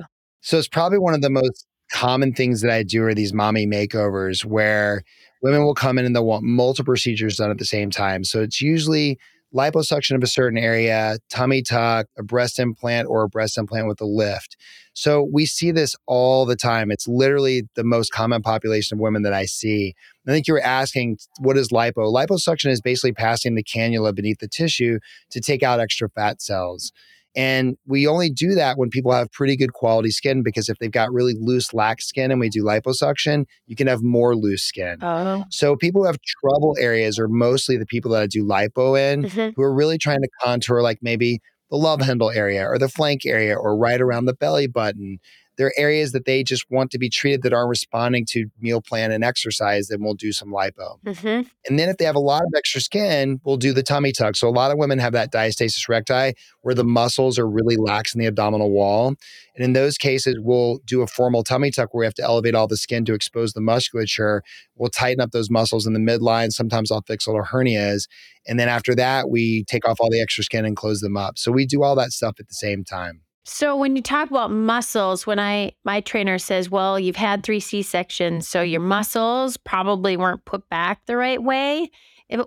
So 0.41 0.57
it's 0.57 0.67
probably 0.67 0.97
one 0.97 1.13
of 1.13 1.21
the 1.21 1.29
most 1.29 1.65
common 1.91 2.33
things 2.33 2.61
that 2.61 2.71
I 2.71 2.83
do 2.83 3.03
are 3.03 3.13
these 3.13 3.33
mommy 3.33 3.67
makeovers 3.67 4.45
where 4.45 5.03
women 5.41 5.63
will 5.63 5.75
come 5.75 5.97
in 5.97 6.05
and 6.05 6.15
they'll 6.15 6.25
want 6.25 6.43
multiple 6.43 6.91
procedures 6.91 7.37
done 7.37 7.51
at 7.51 7.57
the 7.57 7.65
same 7.65 7.91
time. 7.91 8.23
So 8.23 8.41
it's 8.41 8.61
usually 8.61 9.19
liposuction 9.55 10.15
of 10.15 10.23
a 10.23 10.27
certain 10.27 10.57
area, 10.57 11.17
tummy 11.29 11.61
tuck, 11.61 12.07
a 12.17 12.23
breast 12.23 12.59
implant, 12.59 13.07
or 13.07 13.23
a 13.23 13.29
breast 13.29 13.57
implant 13.57 13.87
with 13.87 14.01
a 14.01 14.05
lift. 14.05 14.57
So 14.93 15.27
we 15.31 15.45
see 15.45 15.71
this 15.71 15.95
all 16.05 16.45
the 16.45 16.55
time. 16.55 16.91
It's 16.91 17.07
literally 17.07 17.63
the 17.75 17.83
most 17.83 18.11
common 18.11 18.41
population 18.41 18.97
of 18.97 19.01
women 19.01 19.23
that 19.23 19.33
I 19.33 19.45
see. 19.45 19.93
I 20.27 20.31
think 20.31 20.47
you 20.47 20.53
were 20.53 20.61
asking, 20.61 21.17
what 21.39 21.57
is 21.57 21.69
lipo? 21.69 22.13
Liposuction 22.13 22.69
is 22.69 22.81
basically 22.81 23.13
passing 23.13 23.55
the 23.55 23.63
cannula 23.63 24.13
beneath 24.13 24.39
the 24.39 24.47
tissue 24.47 24.99
to 25.31 25.39
take 25.39 25.63
out 25.63 25.79
extra 25.79 26.09
fat 26.09 26.41
cells. 26.41 26.91
And 27.35 27.77
we 27.85 28.07
only 28.07 28.29
do 28.29 28.55
that 28.55 28.77
when 28.77 28.89
people 28.89 29.11
have 29.11 29.31
pretty 29.31 29.55
good 29.55 29.73
quality 29.73 30.11
skin 30.11 30.43
because 30.43 30.67
if 30.67 30.77
they've 30.79 30.91
got 30.91 31.13
really 31.13 31.35
loose, 31.39 31.73
lax 31.73 32.07
skin 32.07 32.29
and 32.31 32.39
we 32.39 32.49
do 32.49 32.63
liposuction, 32.63 33.45
you 33.67 33.75
can 33.75 33.87
have 33.87 34.01
more 34.01 34.35
loose 34.35 34.63
skin. 34.63 34.97
Oh. 35.01 35.45
So 35.49 35.75
people 35.75 36.01
who 36.01 36.07
have 36.07 36.19
trouble 36.41 36.75
areas 36.79 37.17
are 37.17 37.29
mostly 37.29 37.77
the 37.77 37.85
people 37.85 38.11
that 38.11 38.23
I 38.23 38.27
do 38.27 38.43
lipo 38.43 38.99
in 38.99 39.23
mm-hmm. 39.23 39.49
who 39.55 39.61
are 39.61 39.73
really 39.73 39.97
trying 39.97 40.21
to 40.21 40.29
contour 40.43 40.81
like 40.81 40.99
maybe 41.01 41.39
the 41.69 41.77
love 41.77 42.01
handle 42.01 42.29
area 42.29 42.67
or 42.67 42.77
the 42.77 42.89
flank 42.89 43.25
area 43.25 43.55
or 43.55 43.77
right 43.77 44.01
around 44.01 44.25
the 44.25 44.33
belly 44.33 44.67
button 44.67 45.19
there 45.57 45.67
are 45.67 45.73
areas 45.77 46.11
that 46.11 46.25
they 46.25 46.43
just 46.43 46.65
want 46.69 46.91
to 46.91 46.97
be 46.97 47.09
treated 47.09 47.43
that 47.43 47.53
aren't 47.53 47.69
responding 47.69 48.25
to 48.25 48.47
meal 48.59 48.81
plan 48.81 49.11
and 49.11 49.23
exercise, 49.23 49.87
then 49.87 50.01
we'll 50.01 50.13
do 50.13 50.31
some 50.31 50.49
lipo. 50.49 50.99
Mm-hmm. 51.05 51.47
And 51.67 51.79
then 51.79 51.89
if 51.89 51.97
they 51.97 52.05
have 52.05 52.15
a 52.15 52.19
lot 52.19 52.41
of 52.41 52.51
extra 52.55 52.81
skin, 52.81 53.39
we'll 53.43 53.57
do 53.57 53.73
the 53.73 53.83
tummy 53.83 54.11
tuck. 54.11 54.35
So 54.35 54.47
a 54.47 54.49
lot 54.49 54.71
of 54.71 54.77
women 54.77 54.99
have 54.99 55.13
that 55.13 55.31
diastasis 55.31 55.87
recti 55.89 56.33
where 56.61 56.75
the 56.75 56.83
muscles 56.83 57.37
are 57.37 57.47
really 57.47 57.77
lax 57.77 58.15
in 58.15 58.19
the 58.19 58.27
abdominal 58.27 58.71
wall. 58.71 59.15
And 59.55 59.65
in 59.65 59.73
those 59.73 59.97
cases, 59.97 60.37
we'll 60.39 60.79
do 60.85 61.01
a 61.01 61.07
formal 61.07 61.43
tummy 61.43 61.71
tuck 61.71 61.93
where 61.93 62.01
we 62.01 62.05
have 62.05 62.13
to 62.15 62.23
elevate 62.23 62.55
all 62.55 62.67
the 62.67 62.77
skin 62.77 63.03
to 63.05 63.13
expose 63.13 63.53
the 63.53 63.61
musculature. 63.61 64.43
We'll 64.75 64.89
tighten 64.89 65.21
up 65.21 65.31
those 65.31 65.49
muscles 65.49 65.85
in 65.85 65.93
the 65.93 65.99
midline. 65.99 66.51
Sometimes 66.51 66.91
I'll 66.91 67.03
fix 67.05 67.27
little 67.27 67.43
hernias. 67.43 68.07
And 68.47 68.59
then 68.59 68.69
after 68.69 68.95
that, 68.95 69.29
we 69.29 69.65
take 69.65 69.87
off 69.87 69.97
all 69.99 70.09
the 70.09 70.21
extra 70.21 70.43
skin 70.43 70.65
and 70.65 70.75
close 70.75 71.01
them 71.01 71.17
up. 71.17 71.37
So 71.37 71.51
we 71.51 71.65
do 71.65 71.83
all 71.83 71.95
that 71.95 72.11
stuff 72.11 72.35
at 72.39 72.47
the 72.47 72.53
same 72.53 72.83
time. 72.83 73.21
So 73.43 73.75
when 73.75 73.95
you 73.95 74.01
talk 74.01 74.29
about 74.29 74.51
muscles, 74.51 75.25
when 75.25 75.39
I 75.39 75.73
my 75.83 76.01
trainer 76.01 76.37
says, 76.37 76.69
"Well, 76.69 76.99
you've 76.99 77.15
had 77.15 77.43
3 77.43 77.59
C-sections, 77.59 78.47
so 78.47 78.61
your 78.61 78.81
muscles 78.81 79.57
probably 79.57 80.15
weren't 80.15 80.45
put 80.45 80.69
back 80.69 81.05
the 81.05 81.17
right 81.17 81.41
way." 81.41 81.89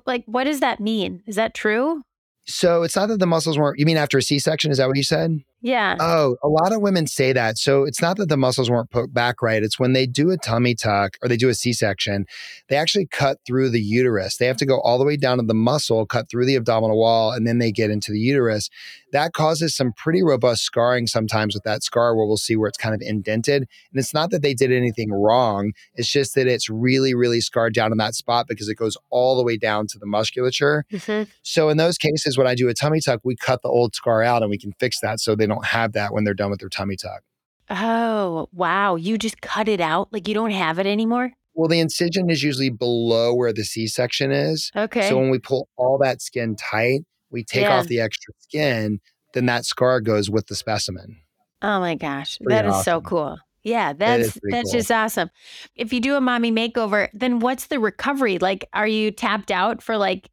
Like 0.06 0.24
what 0.26 0.44
does 0.44 0.60
that 0.60 0.80
mean? 0.80 1.22
Is 1.26 1.36
that 1.36 1.54
true? 1.54 2.02
So 2.46 2.82
it's 2.82 2.96
not 2.96 3.08
that 3.08 3.18
the 3.18 3.26
muscles 3.26 3.58
weren't 3.58 3.78
you 3.78 3.86
mean 3.86 3.96
after 3.96 4.18
a 4.18 4.22
C-section 4.22 4.70
is 4.70 4.78
that 4.78 4.86
what 4.86 4.96
you 4.96 5.02
said? 5.02 5.40
Yeah. 5.64 5.96
Oh, 5.98 6.36
a 6.42 6.48
lot 6.48 6.74
of 6.74 6.82
women 6.82 7.06
say 7.06 7.32
that. 7.32 7.56
So 7.56 7.84
it's 7.84 8.02
not 8.02 8.18
that 8.18 8.28
the 8.28 8.36
muscles 8.36 8.68
weren't 8.68 8.90
put 8.90 9.14
back 9.14 9.40
right. 9.40 9.62
It's 9.62 9.78
when 9.78 9.94
they 9.94 10.06
do 10.06 10.30
a 10.30 10.36
tummy 10.36 10.74
tuck 10.74 11.16
or 11.22 11.28
they 11.28 11.38
do 11.38 11.48
a 11.48 11.54
C 11.54 11.72
section, 11.72 12.26
they 12.68 12.76
actually 12.76 13.06
cut 13.06 13.38
through 13.46 13.70
the 13.70 13.80
uterus. 13.80 14.36
They 14.36 14.46
have 14.46 14.58
to 14.58 14.66
go 14.66 14.78
all 14.82 14.98
the 14.98 15.06
way 15.06 15.16
down 15.16 15.38
to 15.38 15.42
the 15.42 15.54
muscle, 15.54 16.04
cut 16.04 16.28
through 16.28 16.44
the 16.44 16.56
abdominal 16.56 16.98
wall, 16.98 17.32
and 17.32 17.46
then 17.46 17.60
they 17.60 17.72
get 17.72 17.90
into 17.90 18.12
the 18.12 18.18
uterus. 18.18 18.68
That 19.12 19.32
causes 19.32 19.74
some 19.74 19.92
pretty 19.92 20.22
robust 20.22 20.64
scarring 20.64 21.06
sometimes 21.06 21.54
with 21.54 21.62
that 21.62 21.82
scar 21.82 22.14
where 22.14 22.26
we'll 22.26 22.36
see 22.36 22.56
where 22.56 22.68
it's 22.68 22.76
kind 22.76 22.94
of 22.94 23.00
indented. 23.00 23.62
And 23.62 23.98
it's 23.98 24.12
not 24.12 24.30
that 24.32 24.42
they 24.42 24.52
did 24.52 24.70
anything 24.70 25.12
wrong, 25.12 25.72
it's 25.94 26.10
just 26.10 26.34
that 26.34 26.46
it's 26.46 26.68
really, 26.68 27.14
really 27.14 27.40
scarred 27.40 27.72
down 27.72 27.90
in 27.90 27.98
that 27.98 28.14
spot 28.14 28.48
because 28.48 28.68
it 28.68 28.74
goes 28.74 28.98
all 29.08 29.34
the 29.36 29.44
way 29.44 29.56
down 29.56 29.86
to 29.86 29.98
the 29.98 30.06
musculature. 30.06 30.84
Mm-hmm. 30.92 31.30
So 31.42 31.70
in 31.70 31.78
those 31.78 31.96
cases, 31.96 32.36
when 32.36 32.46
I 32.46 32.54
do 32.54 32.68
a 32.68 32.74
tummy 32.74 33.00
tuck, 33.00 33.20
we 33.24 33.34
cut 33.34 33.62
the 33.62 33.68
old 33.68 33.94
scar 33.94 34.22
out 34.22 34.42
and 34.42 34.50
we 34.50 34.58
can 34.58 34.72
fix 34.78 35.00
that 35.00 35.20
so 35.20 35.34
they 35.34 35.46
don't 35.46 35.53
don't 35.54 35.64
have 35.66 35.92
that 35.92 36.12
when 36.12 36.24
they're 36.24 36.34
done 36.34 36.50
with 36.50 36.60
their 36.60 36.68
tummy 36.68 36.96
tuck. 36.96 37.22
Oh, 37.70 38.48
wow. 38.52 38.96
You 38.96 39.16
just 39.16 39.40
cut 39.40 39.68
it 39.68 39.80
out? 39.80 40.12
Like 40.12 40.28
you 40.28 40.34
don't 40.34 40.50
have 40.50 40.78
it 40.78 40.86
anymore? 40.86 41.32
Well, 41.54 41.68
the 41.68 41.80
incision 41.80 42.30
is 42.30 42.42
usually 42.42 42.70
below 42.70 43.32
where 43.34 43.52
the 43.52 43.64
C 43.64 43.86
section 43.86 44.32
is. 44.32 44.70
Okay. 44.74 45.08
So 45.08 45.16
when 45.16 45.30
we 45.30 45.38
pull 45.38 45.68
all 45.76 45.98
that 45.98 46.20
skin 46.20 46.56
tight, 46.56 47.02
we 47.30 47.44
take 47.44 47.62
yeah. 47.62 47.78
off 47.78 47.86
the 47.86 48.00
extra 48.00 48.34
skin, 48.40 49.00
then 49.34 49.46
that 49.46 49.64
scar 49.64 50.00
goes 50.00 50.28
with 50.28 50.46
the 50.48 50.56
specimen. 50.56 51.18
Oh 51.62 51.80
my 51.80 51.94
gosh. 51.94 52.38
Pretty 52.38 52.54
that 52.54 52.66
is 52.66 52.72
awesome. 52.72 52.84
so 52.84 53.00
cool. 53.00 53.38
Yeah, 53.62 53.94
that's 53.94 54.38
that's 54.50 54.70
cool. 54.70 54.78
just 54.78 54.92
awesome. 54.92 55.30
If 55.74 55.92
you 55.92 56.00
do 56.00 56.16
a 56.16 56.20
mommy 56.20 56.52
makeover, 56.52 57.08
then 57.14 57.38
what's 57.38 57.68
the 57.68 57.80
recovery? 57.80 58.38
Like 58.38 58.68
are 58.72 58.86
you 58.86 59.10
tapped 59.10 59.50
out 59.50 59.82
for 59.82 59.96
like 59.96 60.28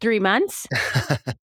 3 0.00 0.18
months? 0.18 0.66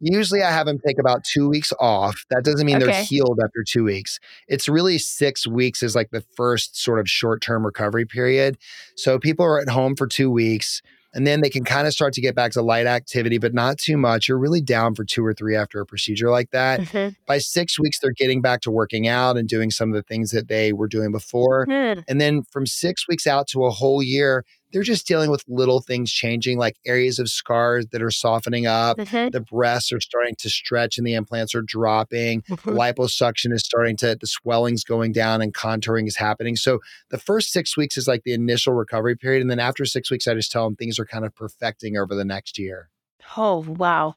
Usually 0.00 0.42
I 0.42 0.50
have 0.50 0.66
them 0.66 0.78
take 0.86 0.98
about 0.98 1.24
two 1.24 1.48
weeks 1.48 1.72
off. 1.80 2.24
That 2.30 2.44
doesn't 2.44 2.64
mean 2.66 2.76
okay. 2.76 2.86
they're 2.86 3.04
healed 3.04 3.40
after 3.42 3.64
two 3.66 3.84
weeks. 3.84 4.20
It's 4.46 4.68
really 4.68 4.98
six 4.98 5.46
weeks 5.46 5.82
is 5.82 5.94
like 5.94 6.10
the 6.10 6.24
first 6.36 6.80
sort 6.80 7.00
of 7.00 7.08
short 7.08 7.42
term 7.42 7.66
recovery 7.66 8.06
period. 8.06 8.58
So 8.96 9.18
people 9.18 9.44
are 9.44 9.60
at 9.60 9.68
home 9.68 9.96
for 9.96 10.06
two 10.06 10.30
weeks 10.30 10.82
And 11.14 11.26
then 11.26 11.40
they 11.40 11.48
can 11.48 11.64
kind 11.64 11.86
of 11.86 11.92
start 11.94 12.12
to 12.14 12.20
get 12.20 12.34
back 12.34 12.52
to 12.52 12.62
light 12.62 12.86
activity, 12.86 13.38
but 13.38 13.54
not 13.54 13.78
too 13.78 13.96
much. 13.96 14.28
You're 14.28 14.38
really 14.38 14.60
down 14.60 14.94
for 14.94 15.04
two 15.04 15.24
or 15.24 15.32
three 15.32 15.56
after 15.56 15.80
a 15.80 15.86
procedure 15.86 16.30
like 16.30 16.50
that. 16.50 16.80
Mm-hmm. 16.80 17.14
By 17.26 17.38
six 17.38 17.78
weeks, 17.78 17.98
they're 17.98 18.12
getting 18.12 18.42
back 18.42 18.60
to 18.62 18.70
working 18.70 19.08
out 19.08 19.36
and 19.36 19.48
doing 19.48 19.70
some 19.70 19.88
of 19.88 19.94
the 19.94 20.02
things 20.02 20.30
that 20.32 20.48
they 20.48 20.72
were 20.72 20.88
doing 20.88 21.10
before. 21.10 21.66
Mm. 21.66 22.04
And 22.06 22.20
then 22.20 22.42
from 22.42 22.66
six 22.66 23.08
weeks 23.08 23.26
out 23.26 23.46
to 23.48 23.64
a 23.64 23.70
whole 23.70 24.02
year, 24.02 24.44
they're 24.72 24.82
just 24.82 25.06
dealing 25.06 25.30
with 25.30 25.44
little 25.48 25.80
things 25.80 26.10
changing, 26.10 26.58
like 26.58 26.76
areas 26.86 27.18
of 27.18 27.28
scars 27.28 27.86
that 27.92 28.02
are 28.02 28.10
softening 28.10 28.66
up. 28.66 28.98
Mm-hmm. 28.98 29.30
The 29.30 29.40
breasts 29.40 29.92
are 29.92 30.00
starting 30.00 30.34
to 30.40 30.50
stretch 30.50 30.98
and 30.98 31.06
the 31.06 31.14
implants 31.14 31.54
are 31.54 31.62
dropping. 31.62 32.42
Mm-hmm. 32.42 32.70
Liposuction 32.70 33.52
is 33.52 33.64
starting 33.64 33.96
to, 33.98 34.16
the 34.20 34.26
swelling's 34.26 34.84
going 34.84 35.12
down 35.12 35.40
and 35.40 35.54
contouring 35.54 36.06
is 36.06 36.16
happening. 36.16 36.56
So 36.56 36.80
the 37.10 37.18
first 37.18 37.52
six 37.52 37.76
weeks 37.76 37.96
is 37.96 38.06
like 38.06 38.24
the 38.24 38.32
initial 38.32 38.74
recovery 38.74 39.16
period. 39.16 39.40
And 39.40 39.50
then 39.50 39.60
after 39.60 39.84
six 39.84 40.10
weeks, 40.10 40.26
I 40.26 40.34
just 40.34 40.52
tell 40.52 40.64
them 40.64 40.76
things 40.76 40.98
are 40.98 41.06
kind 41.06 41.24
of 41.24 41.34
perfecting 41.34 41.96
over 41.96 42.14
the 42.14 42.24
next 42.24 42.58
year. 42.58 42.90
Oh, 43.36 43.58
wow. 43.60 44.14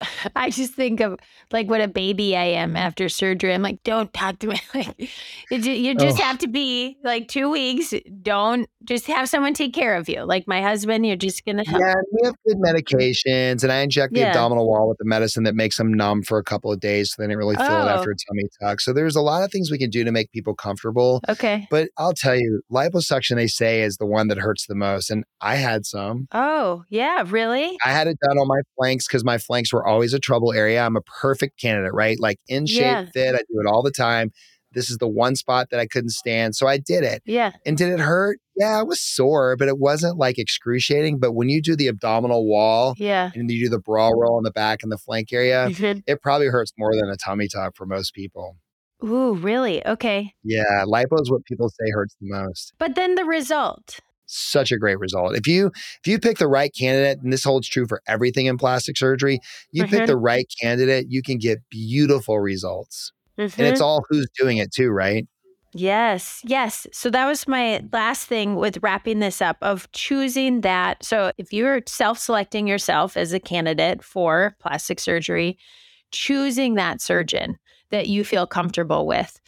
I 0.36 0.50
just 0.50 0.74
think 0.74 1.00
of 1.00 1.18
like 1.52 1.68
what 1.68 1.80
a 1.80 1.88
baby 1.88 2.36
I 2.36 2.44
am 2.44 2.76
after 2.76 3.08
surgery. 3.08 3.54
I'm 3.54 3.62
like, 3.62 3.82
don't 3.82 4.12
talk 4.12 4.38
to 4.40 4.48
me. 4.48 4.60
Like, 4.72 5.66
you 5.66 5.94
just 5.96 6.20
oh. 6.20 6.22
have 6.22 6.38
to 6.38 6.48
be 6.48 6.96
like 7.02 7.28
two 7.28 7.50
weeks. 7.50 7.92
Don't 8.22 8.68
just 8.84 9.06
have 9.08 9.28
someone 9.28 9.52
take 9.52 9.74
care 9.74 9.96
of 9.96 10.08
you. 10.08 10.22
Like 10.22 10.46
my 10.46 10.62
husband, 10.62 11.04
you're 11.04 11.16
just 11.16 11.44
gonna 11.44 11.64
help. 11.66 11.80
Yeah, 11.80 11.94
we 12.12 12.26
have 12.26 12.34
good 12.46 12.56
medications, 12.58 13.62
and 13.62 13.72
I 13.72 13.80
inject 13.80 14.14
the 14.14 14.20
yeah. 14.20 14.28
abdominal 14.28 14.66
wall 14.66 14.88
with 14.88 14.98
the 14.98 15.04
medicine 15.04 15.42
that 15.44 15.54
makes 15.54 15.76
them 15.76 15.92
numb 15.92 16.22
for 16.22 16.38
a 16.38 16.44
couple 16.44 16.72
of 16.72 16.80
days, 16.80 17.12
so 17.12 17.20
they 17.20 17.26
didn't 17.26 17.38
really 17.38 17.56
feel 17.56 17.66
oh. 17.66 17.86
it 17.86 17.90
after 17.90 18.10
a 18.10 18.14
tummy 18.14 18.44
tuck. 18.62 18.80
So 18.80 18.92
there's 18.92 19.16
a 19.16 19.20
lot 19.20 19.42
of 19.42 19.50
things 19.50 19.70
we 19.70 19.78
can 19.78 19.90
do 19.90 20.04
to 20.04 20.12
make 20.12 20.30
people 20.30 20.54
comfortable. 20.54 21.20
Okay, 21.28 21.66
but 21.70 21.88
I'll 21.98 22.14
tell 22.14 22.36
you, 22.36 22.62
liposuction 22.72 23.36
they 23.36 23.48
say 23.48 23.82
is 23.82 23.96
the 23.96 24.06
one 24.06 24.28
that 24.28 24.38
hurts 24.38 24.66
the 24.66 24.76
most, 24.76 25.10
and 25.10 25.24
I 25.40 25.56
had 25.56 25.84
some. 25.84 26.28
Oh 26.32 26.84
yeah, 26.88 27.24
really? 27.26 27.76
I 27.84 27.90
had 27.90 28.06
it 28.06 28.18
done 28.26 28.38
on 28.38 28.46
my 28.46 28.60
flanks 28.76 29.06
because 29.06 29.24
my 29.24 29.38
flanks 29.38 29.72
were 29.72 29.86
always 29.90 30.14
a 30.14 30.18
trouble 30.18 30.52
area. 30.52 30.84
I'm 30.84 30.96
a 30.96 31.02
perfect 31.02 31.60
candidate, 31.60 31.92
right? 31.92 32.18
Like 32.18 32.38
in 32.48 32.66
shape, 32.66 32.82
yeah. 32.82 33.04
fit. 33.12 33.34
I 33.34 33.38
do 33.38 33.60
it 33.60 33.66
all 33.66 33.82
the 33.82 33.90
time. 33.90 34.30
This 34.72 34.88
is 34.88 34.98
the 34.98 35.08
one 35.08 35.34
spot 35.34 35.68
that 35.70 35.80
I 35.80 35.86
couldn't 35.86 36.10
stand. 36.10 36.54
So 36.54 36.68
I 36.68 36.78
did 36.78 37.02
it. 37.02 37.22
Yeah. 37.26 37.52
And 37.66 37.76
did 37.76 37.88
it 37.88 37.98
hurt? 37.98 38.38
Yeah, 38.56 38.80
it 38.80 38.86
was 38.86 39.00
sore, 39.00 39.56
but 39.56 39.68
it 39.68 39.78
wasn't 39.78 40.16
like 40.18 40.38
excruciating. 40.38 41.18
But 41.18 41.32
when 41.32 41.48
you 41.48 41.60
do 41.60 41.74
the 41.74 41.88
abdominal 41.88 42.46
wall, 42.46 42.94
yeah, 42.98 43.30
and 43.34 43.50
you 43.50 43.64
do 43.64 43.70
the 43.70 43.80
bra 43.80 44.10
roll 44.10 44.36
on 44.36 44.42
the 44.42 44.50
back 44.50 44.82
and 44.82 44.92
the 44.92 44.98
flank 44.98 45.32
area, 45.32 45.70
it 46.06 46.20
probably 46.20 46.48
hurts 46.48 46.72
more 46.78 46.94
than 46.94 47.08
a 47.08 47.16
tummy 47.16 47.48
tuck 47.48 47.74
for 47.74 47.86
most 47.86 48.14
people. 48.14 48.56
Ooh, 49.02 49.34
really? 49.34 49.84
Okay. 49.86 50.34
Yeah, 50.44 50.84
lipo 50.84 51.20
is 51.20 51.30
what 51.30 51.44
people 51.46 51.70
say 51.70 51.90
hurts 51.90 52.14
the 52.20 52.28
most. 52.28 52.74
But 52.78 52.96
then 52.96 53.14
the 53.14 53.24
result 53.24 54.00
such 54.30 54.72
a 54.72 54.78
great 54.78 54.98
result. 54.98 55.36
If 55.36 55.46
you 55.46 55.66
if 55.66 56.06
you 56.06 56.18
pick 56.18 56.38
the 56.38 56.48
right 56.48 56.72
candidate, 56.76 57.22
and 57.22 57.32
this 57.32 57.44
holds 57.44 57.68
true 57.68 57.86
for 57.86 58.02
everything 58.06 58.46
in 58.46 58.58
plastic 58.58 58.96
surgery, 58.96 59.40
you 59.72 59.84
mm-hmm. 59.84 59.96
pick 59.96 60.06
the 60.06 60.16
right 60.16 60.46
candidate, 60.60 61.06
you 61.08 61.22
can 61.22 61.38
get 61.38 61.58
beautiful 61.70 62.38
results. 62.40 63.12
Mm-hmm. 63.38 63.60
And 63.60 63.68
it's 63.68 63.80
mm-hmm. 63.80 63.84
all 63.84 64.04
who's 64.08 64.28
doing 64.38 64.58
it 64.58 64.72
too, 64.72 64.90
right? 64.90 65.26
Yes, 65.72 66.40
yes. 66.44 66.86
So 66.92 67.10
that 67.10 67.26
was 67.26 67.46
my 67.46 67.84
last 67.92 68.26
thing 68.26 68.56
with 68.56 68.78
wrapping 68.82 69.20
this 69.20 69.40
up 69.40 69.56
of 69.62 69.90
choosing 69.92 70.62
that. 70.62 71.04
So 71.04 71.30
if 71.38 71.52
you're 71.52 71.80
self 71.86 72.18
selecting 72.18 72.66
yourself 72.66 73.16
as 73.16 73.32
a 73.32 73.38
candidate 73.38 74.02
for 74.02 74.56
plastic 74.58 74.98
surgery, 74.98 75.58
choosing 76.10 76.74
that 76.74 77.00
surgeon 77.00 77.56
that 77.90 78.08
you 78.08 78.24
feel 78.24 78.46
comfortable 78.46 79.06
with. 79.06 79.40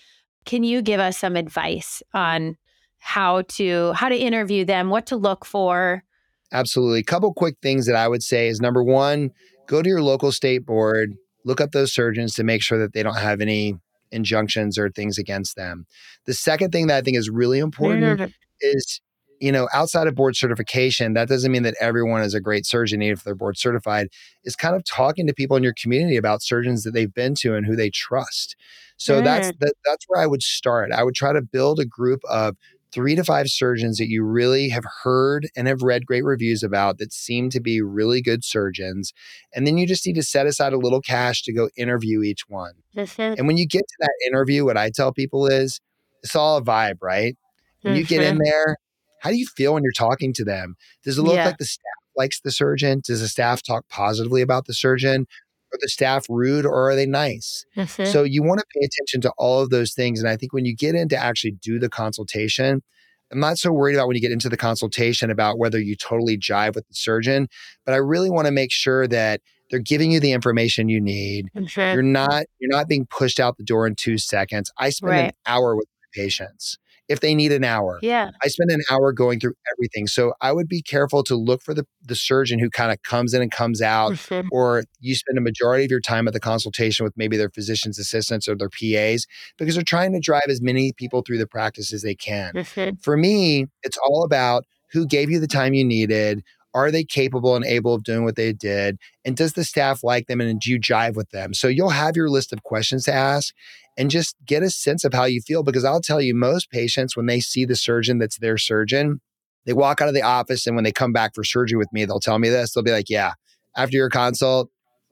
Can 0.44 0.64
you 0.64 0.82
give 0.82 1.00
us 1.00 1.18
some 1.18 1.36
advice 1.36 2.02
on 2.14 2.56
how 3.02 3.42
to 3.42 3.92
how 3.92 4.08
to 4.08 4.16
interview 4.16 4.64
them, 4.64 4.88
what 4.88 5.06
to 5.06 5.16
look 5.16 5.44
for. 5.44 6.04
Absolutely. 6.52 7.00
A 7.00 7.04
couple 7.04 7.32
quick 7.34 7.56
things 7.60 7.86
that 7.86 7.96
I 7.96 8.06
would 8.06 8.22
say 8.22 8.48
is 8.48 8.60
number 8.60 8.82
1, 8.82 9.30
go 9.66 9.82
to 9.82 9.88
your 9.88 10.02
local 10.02 10.30
state 10.30 10.64
board, 10.64 11.14
look 11.44 11.60
up 11.60 11.72
those 11.72 11.92
surgeons 11.92 12.34
to 12.34 12.44
make 12.44 12.62
sure 12.62 12.78
that 12.78 12.92
they 12.92 13.02
don't 13.02 13.16
have 13.16 13.40
any 13.40 13.76
injunctions 14.12 14.78
or 14.78 14.90
things 14.90 15.18
against 15.18 15.56
them. 15.56 15.86
The 16.26 16.34
second 16.34 16.70
thing 16.70 16.86
that 16.86 16.96
I 16.96 17.00
think 17.00 17.16
is 17.16 17.28
really 17.28 17.58
important 17.58 18.32
is 18.60 19.00
you 19.42 19.50
know, 19.50 19.68
outside 19.74 20.06
of 20.06 20.14
board 20.14 20.36
certification, 20.36 21.14
that 21.14 21.28
doesn't 21.28 21.50
mean 21.50 21.64
that 21.64 21.74
everyone 21.80 22.22
is 22.22 22.32
a 22.32 22.40
great 22.40 22.64
surgeon, 22.64 23.02
even 23.02 23.14
if 23.14 23.24
they're 23.24 23.34
board 23.34 23.58
certified, 23.58 24.06
is 24.44 24.54
kind 24.54 24.76
of 24.76 24.84
talking 24.84 25.26
to 25.26 25.34
people 25.34 25.56
in 25.56 25.64
your 25.64 25.74
community 25.74 26.16
about 26.16 26.42
surgeons 26.42 26.84
that 26.84 26.92
they've 26.92 27.12
been 27.12 27.34
to 27.40 27.56
and 27.56 27.66
who 27.66 27.74
they 27.74 27.90
trust. 27.90 28.54
So 28.98 29.20
mm. 29.20 29.24
that's 29.24 29.48
that, 29.58 29.74
that's 29.84 30.04
where 30.06 30.22
I 30.22 30.28
would 30.28 30.42
start. 30.42 30.92
I 30.92 31.02
would 31.02 31.16
try 31.16 31.32
to 31.32 31.42
build 31.42 31.80
a 31.80 31.84
group 31.84 32.20
of 32.30 32.56
three 32.92 33.14
to 33.14 33.24
five 33.24 33.48
surgeons 33.48 33.98
that 33.98 34.08
you 34.08 34.22
really 34.22 34.68
have 34.68 34.84
heard 35.02 35.48
and 35.56 35.66
have 35.66 35.82
read 35.82 36.06
great 36.06 36.24
reviews 36.24 36.62
about 36.62 36.98
that 36.98 37.12
seem 37.12 37.48
to 37.50 37.60
be 37.60 37.80
really 37.80 38.20
good 38.20 38.44
surgeons. 38.44 39.12
And 39.54 39.66
then 39.66 39.78
you 39.78 39.86
just 39.86 40.06
need 40.06 40.14
to 40.14 40.22
set 40.22 40.46
aside 40.46 40.72
a 40.72 40.78
little 40.78 41.00
cash 41.00 41.42
to 41.42 41.52
go 41.52 41.70
interview 41.76 42.22
each 42.22 42.48
one. 42.48 42.74
Mm-hmm. 42.96 43.38
And 43.38 43.46
when 43.46 43.56
you 43.56 43.66
get 43.66 43.82
to 43.86 43.96
that 44.00 44.14
interview, 44.26 44.64
what 44.64 44.76
I 44.76 44.90
tell 44.90 45.12
people 45.12 45.46
is 45.46 45.80
it's 46.22 46.36
all 46.36 46.56
a 46.56 46.62
vibe, 46.62 46.98
right? 47.00 47.36
When 47.80 47.96
you 47.96 48.04
get 48.04 48.22
in 48.22 48.36
mm-hmm. 48.36 48.44
there, 48.44 48.76
how 49.20 49.30
do 49.30 49.36
you 49.36 49.46
feel 49.46 49.74
when 49.74 49.82
you're 49.82 49.92
talking 49.92 50.32
to 50.34 50.44
them? 50.44 50.76
Does 51.02 51.18
it 51.18 51.22
look 51.22 51.34
yeah. 51.34 51.46
like 51.46 51.58
the 51.58 51.64
staff 51.64 51.82
likes 52.16 52.40
the 52.40 52.52
surgeon? 52.52 53.02
Does 53.04 53.20
the 53.20 53.28
staff 53.28 53.62
talk 53.62 53.88
positively 53.88 54.40
about 54.40 54.66
the 54.66 54.74
surgeon? 54.74 55.26
Are 55.72 55.78
the 55.80 55.88
staff 55.88 56.26
rude 56.28 56.66
or 56.66 56.90
are 56.90 56.94
they 56.94 57.06
nice? 57.06 57.64
Mm-hmm. 57.76 58.04
So 58.04 58.24
you 58.24 58.42
want 58.42 58.60
to 58.60 58.66
pay 58.74 58.84
attention 58.84 59.20
to 59.22 59.32
all 59.38 59.60
of 59.60 59.70
those 59.70 59.94
things. 59.94 60.20
And 60.20 60.28
I 60.28 60.36
think 60.36 60.52
when 60.52 60.64
you 60.64 60.76
get 60.76 60.94
in 60.94 61.08
to 61.08 61.16
actually 61.16 61.52
do 61.52 61.78
the 61.78 61.88
consultation, 61.88 62.82
I'm 63.30 63.40
not 63.40 63.56
so 63.56 63.72
worried 63.72 63.94
about 63.94 64.06
when 64.08 64.14
you 64.14 64.20
get 64.20 64.32
into 64.32 64.50
the 64.50 64.58
consultation 64.58 65.30
about 65.30 65.58
whether 65.58 65.80
you 65.80 65.96
totally 65.96 66.36
jive 66.36 66.74
with 66.74 66.86
the 66.86 66.94
surgeon, 66.94 67.48
but 67.86 67.94
I 67.94 67.96
really 67.96 68.28
want 68.28 68.46
to 68.46 68.52
make 68.52 68.70
sure 68.70 69.08
that 69.08 69.40
they're 69.70 69.80
giving 69.80 70.12
you 70.12 70.20
the 70.20 70.32
information 70.32 70.90
you 70.90 71.00
need. 71.00 71.48
You're 71.94 72.02
not 72.02 72.44
you're 72.58 72.70
not 72.70 72.88
being 72.88 73.06
pushed 73.06 73.40
out 73.40 73.56
the 73.56 73.64
door 73.64 73.86
in 73.86 73.94
2 73.94 74.18
seconds. 74.18 74.70
I 74.76 74.90
spend 74.90 75.12
right. 75.12 75.24
an 75.24 75.32
hour 75.46 75.74
with 75.74 75.88
my 75.88 76.22
patients 76.22 76.76
if 77.12 77.20
they 77.20 77.34
need 77.34 77.52
an 77.52 77.62
hour. 77.62 77.98
Yeah. 78.02 78.30
I 78.42 78.48
spend 78.48 78.70
an 78.70 78.80
hour 78.90 79.12
going 79.12 79.38
through 79.38 79.52
everything. 79.70 80.06
So 80.06 80.32
I 80.40 80.50
would 80.50 80.66
be 80.66 80.80
careful 80.80 81.22
to 81.24 81.36
look 81.36 81.62
for 81.62 81.74
the, 81.74 81.86
the 82.02 82.16
surgeon 82.16 82.58
who 82.58 82.70
kind 82.70 82.90
of 82.90 83.02
comes 83.02 83.34
in 83.34 83.42
and 83.42 83.50
comes 83.50 83.82
out, 83.82 84.12
mm-hmm. 84.12 84.48
or 84.50 84.84
you 85.00 85.14
spend 85.14 85.36
a 85.36 85.42
majority 85.42 85.84
of 85.84 85.90
your 85.90 86.00
time 86.00 86.26
at 86.26 86.32
the 86.32 86.40
consultation 86.40 87.04
with 87.04 87.12
maybe 87.16 87.36
their 87.36 87.50
physician's 87.50 87.98
assistants 87.98 88.48
or 88.48 88.56
their 88.56 88.70
PAs 88.70 89.26
because 89.58 89.74
they're 89.74 89.84
trying 89.84 90.12
to 90.12 90.20
drive 90.20 90.46
as 90.48 90.62
many 90.62 90.92
people 90.94 91.22
through 91.22 91.38
the 91.38 91.46
practice 91.46 91.92
as 91.92 92.00
they 92.00 92.14
can. 92.14 92.54
Mm-hmm. 92.54 92.96
For 93.02 93.16
me, 93.16 93.66
it's 93.82 93.98
all 93.98 94.24
about 94.24 94.64
who 94.90 95.06
gave 95.06 95.30
you 95.30 95.38
the 95.38 95.46
time 95.46 95.74
you 95.74 95.84
needed. 95.84 96.42
Are 96.74 96.90
they 96.90 97.04
capable 97.04 97.54
and 97.54 97.64
able 97.64 97.94
of 97.94 98.04
doing 98.04 98.24
what 98.24 98.36
they 98.36 98.52
did? 98.52 98.98
And 99.24 99.36
does 99.36 99.52
the 99.52 99.64
staff 99.64 100.02
like 100.02 100.26
them 100.26 100.40
and 100.40 100.60
do 100.60 100.70
you 100.70 100.80
jive 100.80 101.14
with 101.14 101.30
them? 101.30 101.54
So 101.54 101.68
you'll 101.68 101.90
have 101.90 102.16
your 102.16 102.30
list 102.30 102.52
of 102.52 102.62
questions 102.62 103.04
to 103.04 103.12
ask 103.12 103.54
and 103.98 104.10
just 104.10 104.36
get 104.46 104.62
a 104.62 104.70
sense 104.70 105.04
of 105.04 105.12
how 105.12 105.24
you 105.24 105.40
feel. 105.40 105.62
Because 105.62 105.84
I'll 105.84 106.00
tell 106.00 106.20
you, 106.20 106.34
most 106.34 106.70
patients, 106.70 107.16
when 107.16 107.26
they 107.26 107.40
see 107.40 107.64
the 107.64 107.76
surgeon 107.76 108.18
that's 108.18 108.38
their 108.38 108.56
surgeon, 108.56 109.20
they 109.66 109.72
walk 109.72 110.00
out 110.00 110.08
of 110.08 110.14
the 110.14 110.22
office 110.22 110.66
and 110.66 110.74
when 110.74 110.84
they 110.84 110.92
come 110.92 111.12
back 111.12 111.34
for 111.34 111.44
surgery 111.44 111.76
with 111.76 111.92
me, 111.92 112.04
they'll 112.04 112.20
tell 112.20 112.38
me 112.38 112.48
this. 112.48 112.72
They'll 112.72 112.82
be 112.82 112.90
like, 112.90 113.10
Yeah, 113.10 113.32
after 113.76 113.96
your 113.96 114.10
consult, 114.10 114.70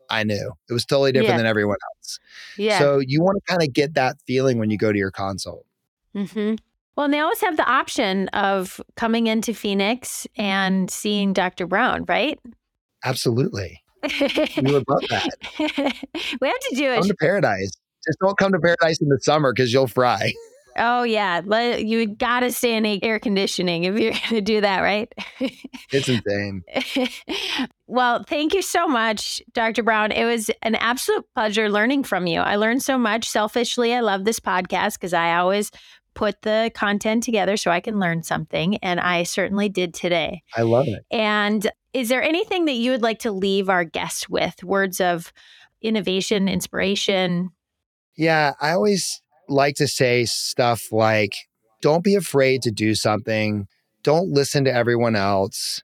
I 0.08 0.24
knew 0.24 0.52
it 0.68 0.72
was 0.72 0.84
totally 0.84 1.12
different 1.12 1.30
yeah. 1.30 1.36
than 1.36 1.46
everyone 1.46 1.76
else. 1.96 2.18
Yeah. 2.56 2.78
So 2.78 2.98
you 2.98 3.22
want 3.22 3.38
to 3.38 3.52
kind 3.52 3.62
of 3.62 3.72
get 3.72 3.94
that 3.94 4.16
feeling 4.26 4.58
when 4.58 4.70
you 4.70 4.76
go 4.76 4.92
to 4.92 4.98
your 4.98 5.12
consult. 5.12 5.64
Mm-hmm. 6.14 6.56
Well, 7.00 7.06
and 7.06 7.14
they 7.14 7.20
always 7.20 7.40
have 7.40 7.56
the 7.56 7.66
option 7.66 8.28
of 8.34 8.78
coming 8.94 9.26
into 9.26 9.54
Phoenix 9.54 10.26
and 10.36 10.90
seeing 10.90 11.32
Dr. 11.32 11.66
Brown, 11.66 12.04
right? 12.06 12.38
Absolutely. 13.02 13.82
we 14.02 14.70
would 14.70 14.84
love 14.86 15.04
that. 15.08 15.30
we 16.42 16.48
have 16.48 16.60
to 16.60 16.74
do 16.74 16.90
it. 16.90 16.96
Come 16.98 17.08
to 17.08 17.16
paradise. 17.18 17.70
Just 18.06 18.18
don't 18.20 18.36
come 18.36 18.52
to 18.52 18.58
paradise 18.58 19.00
in 19.00 19.08
the 19.08 19.18
summer 19.22 19.54
because 19.54 19.72
you'll 19.72 19.86
fry. 19.86 20.34
Oh 20.76 21.02
yeah, 21.02 21.40
you 21.76 22.06
got 22.06 22.40
to 22.40 22.52
stay 22.52 22.76
in 22.76 22.84
air 23.02 23.18
conditioning 23.18 23.84
if 23.84 23.98
you're 23.98 24.12
going 24.28 24.28
to 24.28 24.40
do 24.42 24.60
that, 24.60 24.80
right? 24.80 25.12
it's 25.90 26.08
insane. 26.08 26.62
well, 27.86 28.24
thank 28.24 28.54
you 28.54 28.62
so 28.62 28.86
much, 28.86 29.42
Dr. 29.52 29.82
Brown. 29.82 30.12
It 30.12 30.24
was 30.24 30.50
an 30.62 30.74
absolute 30.76 31.26
pleasure 31.34 31.70
learning 31.70 32.04
from 32.04 32.26
you. 32.26 32.40
I 32.40 32.56
learned 32.56 32.82
so 32.82 32.98
much. 32.98 33.28
Selfishly, 33.28 33.94
I 33.94 34.00
love 34.00 34.24
this 34.24 34.38
podcast 34.38 34.94
because 34.94 35.12
I 35.12 35.36
always 35.36 35.70
put 36.14 36.42
the 36.42 36.70
content 36.74 37.22
together 37.22 37.56
so 37.56 37.70
I 37.70 37.80
can 37.80 37.98
learn 37.98 38.22
something, 38.22 38.76
and 38.78 39.00
I 39.00 39.22
certainly 39.22 39.68
did 39.68 39.94
today. 39.94 40.42
I 40.56 40.62
love 40.62 40.86
it. 40.88 41.04
And 41.10 41.70
is 41.92 42.08
there 42.08 42.22
anything 42.22 42.66
that 42.66 42.74
you 42.74 42.90
would 42.90 43.02
like 43.02 43.20
to 43.20 43.32
leave 43.32 43.68
our 43.68 43.84
guests 43.84 44.28
with? 44.28 44.62
Words 44.62 45.00
of 45.00 45.32
innovation, 45.82 46.48
inspiration? 46.48 47.50
Yeah, 48.16 48.52
I 48.60 48.72
always 48.72 49.22
like 49.48 49.76
to 49.76 49.88
say 49.88 50.24
stuff 50.26 50.92
like 50.92 51.32
don't 51.80 52.04
be 52.04 52.14
afraid 52.14 52.62
to 52.62 52.70
do 52.70 52.94
something, 52.94 53.66
don't 54.02 54.30
listen 54.30 54.64
to 54.64 54.72
everyone 54.72 55.16
else, 55.16 55.82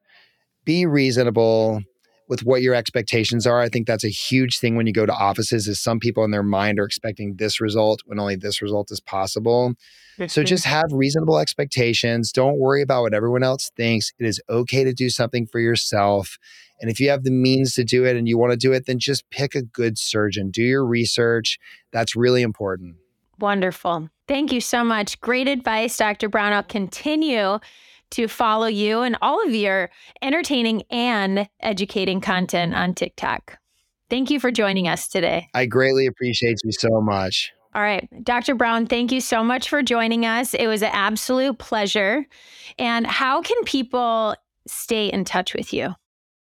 be 0.64 0.86
reasonable, 0.86 1.80
with 2.28 2.44
what 2.44 2.62
your 2.62 2.74
expectations 2.74 3.46
are. 3.46 3.60
I 3.60 3.68
think 3.68 3.86
that's 3.86 4.04
a 4.04 4.08
huge 4.08 4.58
thing 4.58 4.76
when 4.76 4.86
you 4.86 4.92
go 4.92 5.06
to 5.06 5.12
offices 5.12 5.68
is 5.68 5.80
some 5.80 6.00
people 6.00 6.24
in 6.24 6.30
their 6.30 6.42
mind 6.42 6.78
are 6.80 6.84
expecting 6.84 7.36
this 7.36 7.60
result 7.60 8.02
when 8.06 8.18
only 8.18 8.36
this 8.36 8.60
result 8.60 8.90
is 8.90 9.00
possible. 9.00 9.74
So 10.28 10.42
just 10.42 10.64
have 10.64 10.86
reasonable 10.92 11.38
expectations. 11.38 12.32
Don't 12.32 12.58
worry 12.58 12.80
about 12.80 13.02
what 13.02 13.12
everyone 13.12 13.42
else 13.42 13.70
thinks. 13.76 14.12
It 14.18 14.24
is 14.24 14.40
okay 14.48 14.82
to 14.82 14.94
do 14.94 15.10
something 15.10 15.46
for 15.46 15.60
yourself. 15.60 16.38
And 16.80 16.90
if 16.90 16.98
you 17.00 17.10
have 17.10 17.24
the 17.24 17.30
means 17.30 17.74
to 17.74 17.84
do 17.84 18.06
it 18.06 18.16
and 18.16 18.26
you 18.26 18.38
want 18.38 18.52
to 18.52 18.56
do 18.56 18.72
it, 18.72 18.86
then 18.86 18.98
just 18.98 19.28
pick 19.28 19.54
a 19.54 19.62
good 19.62 19.98
surgeon. 19.98 20.50
Do 20.50 20.62
your 20.62 20.86
research. 20.86 21.58
That's 21.92 22.16
really 22.16 22.40
important. 22.40 22.96
Wonderful. 23.38 24.08
Thank 24.26 24.52
you 24.52 24.62
so 24.62 24.82
much. 24.82 25.20
Great 25.20 25.48
advice, 25.48 25.96
Dr. 25.98 26.30
Brown. 26.30 26.54
I'll 26.54 26.62
continue 26.62 27.58
to 28.12 28.28
follow 28.28 28.66
you 28.66 29.02
and 29.02 29.16
all 29.22 29.44
of 29.44 29.54
your 29.54 29.90
entertaining 30.22 30.82
and 30.90 31.48
educating 31.60 32.20
content 32.20 32.74
on 32.74 32.94
TikTok. 32.94 33.58
Thank 34.08 34.30
you 34.30 34.38
for 34.38 34.50
joining 34.50 34.88
us 34.88 35.08
today. 35.08 35.48
I 35.54 35.66
greatly 35.66 36.06
appreciate 36.06 36.58
you 36.64 36.72
so 36.72 37.00
much. 37.00 37.52
All 37.74 37.82
right. 37.82 38.08
Dr. 38.24 38.54
Brown, 38.54 38.86
thank 38.86 39.12
you 39.12 39.20
so 39.20 39.44
much 39.44 39.68
for 39.68 39.82
joining 39.82 40.24
us. 40.24 40.54
It 40.54 40.66
was 40.66 40.82
an 40.82 40.90
absolute 40.92 41.58
pleasure. 41.58 42.24
And 42.78 43.06
how 43.06 43.42
can 43.42 43.62
people 43.64 44.34
stay 44.66 45.08
in 45.08 45.24
touch 45.24 45.52
with 45.52 45.74
you? 45.74 45.94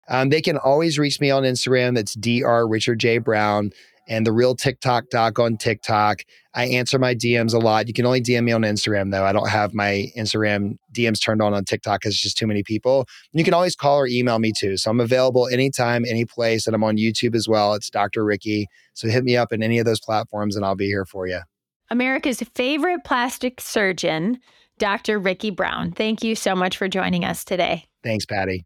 Um, 0.07 0.29
they 0.29 0.41
can 0.41 0.57
always 0.57 0.99
reach 0.99 1.19
me 1.19 1.31
on 1.31 1.43
Instagram. 1.43 1.95
That's 1.95 2.13
Dr. 2.13 2.67
Richard 2.67 2.99
J. 2.99 3.17
Brown 3.17 3.71
and 4.07 4.25
the 4.25 4.31
real 4.31 4.55
TikTok 4.55 5.09
doc 5.09 5.39
on 5.39 5.57
TikTok. 5.57 6.23
I 6.53 6.67
answer 6.67 6.99
my 6.99 7.15
DMs 7.15 7.53
a 7.53 7.57
lot. 7.57 7.87
You 7.87 7.93
can 7.93 8.05
only 8.05 8.21
DM 8.21 8.43
me 8.43 8.51
on 8.51 8.61
Instagram 8.61 9.11
though. 9.11 9.25
I 9.25 9.33
don't 9.33 9.49
have 9.49 9.73
my 9.73 10.11
Instagram 10.17 10.77
DMs 10.93 11.21
turned 11.21 11.41
on 11.41 11.53
on 11.53 11.65
TikTok 11.65 12.01
because 12.01 12.13
it's 12.13 12.21
just 12.21 12.37
too 12.37 12.47
many 12.47 12.63
people. 12.63 13.07
You 13.33 13.43
can 13.43 13.53
always 13.53 13.75
call 13.75 13.97
or 13.97 14.07
email 14.07 14.39
me 14.39 14.53
too. 14.57 14.77
So 14.77 14.91
I'm 14.91 14.99
available 14.99 15.47
anytime, 15.47 16.05
any 16.05 16.25
place, 16.25 16.67
and 16.67 16.75
I'm 16.75 16.83
on 16.83 16.97
YouTube 16.97 17.35
as 17.35 17.47
well. 17.47 17.73
It's 17.73 17.89
Dr. 17.89 18.23
Ricky. 18.23 18.67
So 18.93 19.07
hit 19.09 19.23
me 19.23 19.35
up 19.35 19.51
in 19.51 19.61
any 19.61 19.79
of 19.79 19.85
those 19.85 19.99
platforms 19.99 20.55
and 20.55 20.65
I'll 20.65 20.75
be 20.75 20.87
here 20.87 21.05
for 21.05 21.27
you. 21.27 21.41
America's 21.89 22.41
favorite 22.55 23.03
plastic 23.03 23.61
surgeon, 23.61 24.39
Dr. 24.79 25.19
Ricky 25.19 25.51
Brown. 25.51 25.91
Thank 25.91 26.23
you 26.23 26.35
so 26.35 26.55
much 26.55 26.77
for 26.77 26.87
joining 26.87 27.23
us 27.23 27.43
today. 27.43 27.85
Thanks, 28.03 28.25
Patty. 28.25 28.65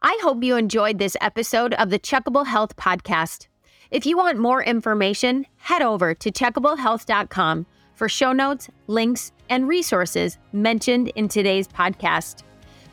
I 0.00 0.18
hope 0.22 0.44
you 0.44 0.56
enjoyed 0.56 0.98
this 0.98 1.16
episode 1.20 1.74
of 1.74 1.90
the 1.90 1.98
Checkable 1.98 2.46
Health 2.46 2.76
Podcast. 2.76 3.48
If 3.90 4.04
you 4.04 4.18
want 4.18 4.38
more 4.38 4.62
information, 4.62 5.46
head 5.56 5.80
over 5.80 6.14
to 6.14 6.30
checkablehealth.com 6.30 7.64
for 7.94 8.08
show 8.08 8.32
notes, 8.32 8.68
links, 8.86 9.32
and 9.48 9.66
resources 9.66 10.36
mentioned 10.52 11.08
in 11.08 11.26
today's 11.26 11.66
podcast. 11.66 12.42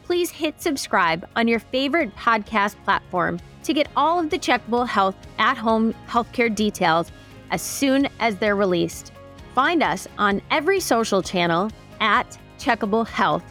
Please 0.03 0.29
hit 0.29 0.61
subscribe 0.61 1.27
on 1.35 1.49
your 1.49 1.59
favorite 1.59 2.15
podcast 2.15 2.81
platform 2.85 3.41
to 3.63 3.73
get 3.73 3.89
all 3.97 4.19
of 4.19 4.29
the 4.29 4.39
Checkable 4.39 4.87
Health 4.87 5.17
at 5.37 5.57
home 5.57 5.93
healthcare 6.07 6.53
details 6.53 7.11
as 7.51 7.61
soon 7.61 8.07
as 8.21 8.37
they're 8.37 8.55
released. 8.55 9.11
Find 9.53 9.83
us 9.83 10.07
on 10.17 10.41
every 10.49 10.79
social 10.79 11.21
channel 11.21 11.71
at 11.99 12.37
Checkable 12.57 13.05
Health. 13.05 13.43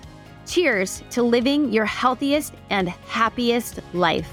Cheers 0.47 1.03
to 1.11 1.23
living 1.23 1.71
your 1.71 1.85
healthiest 1.85 2.55
and 2.71 2.89
happiest 2.89 3.81
life. 3.93 4.31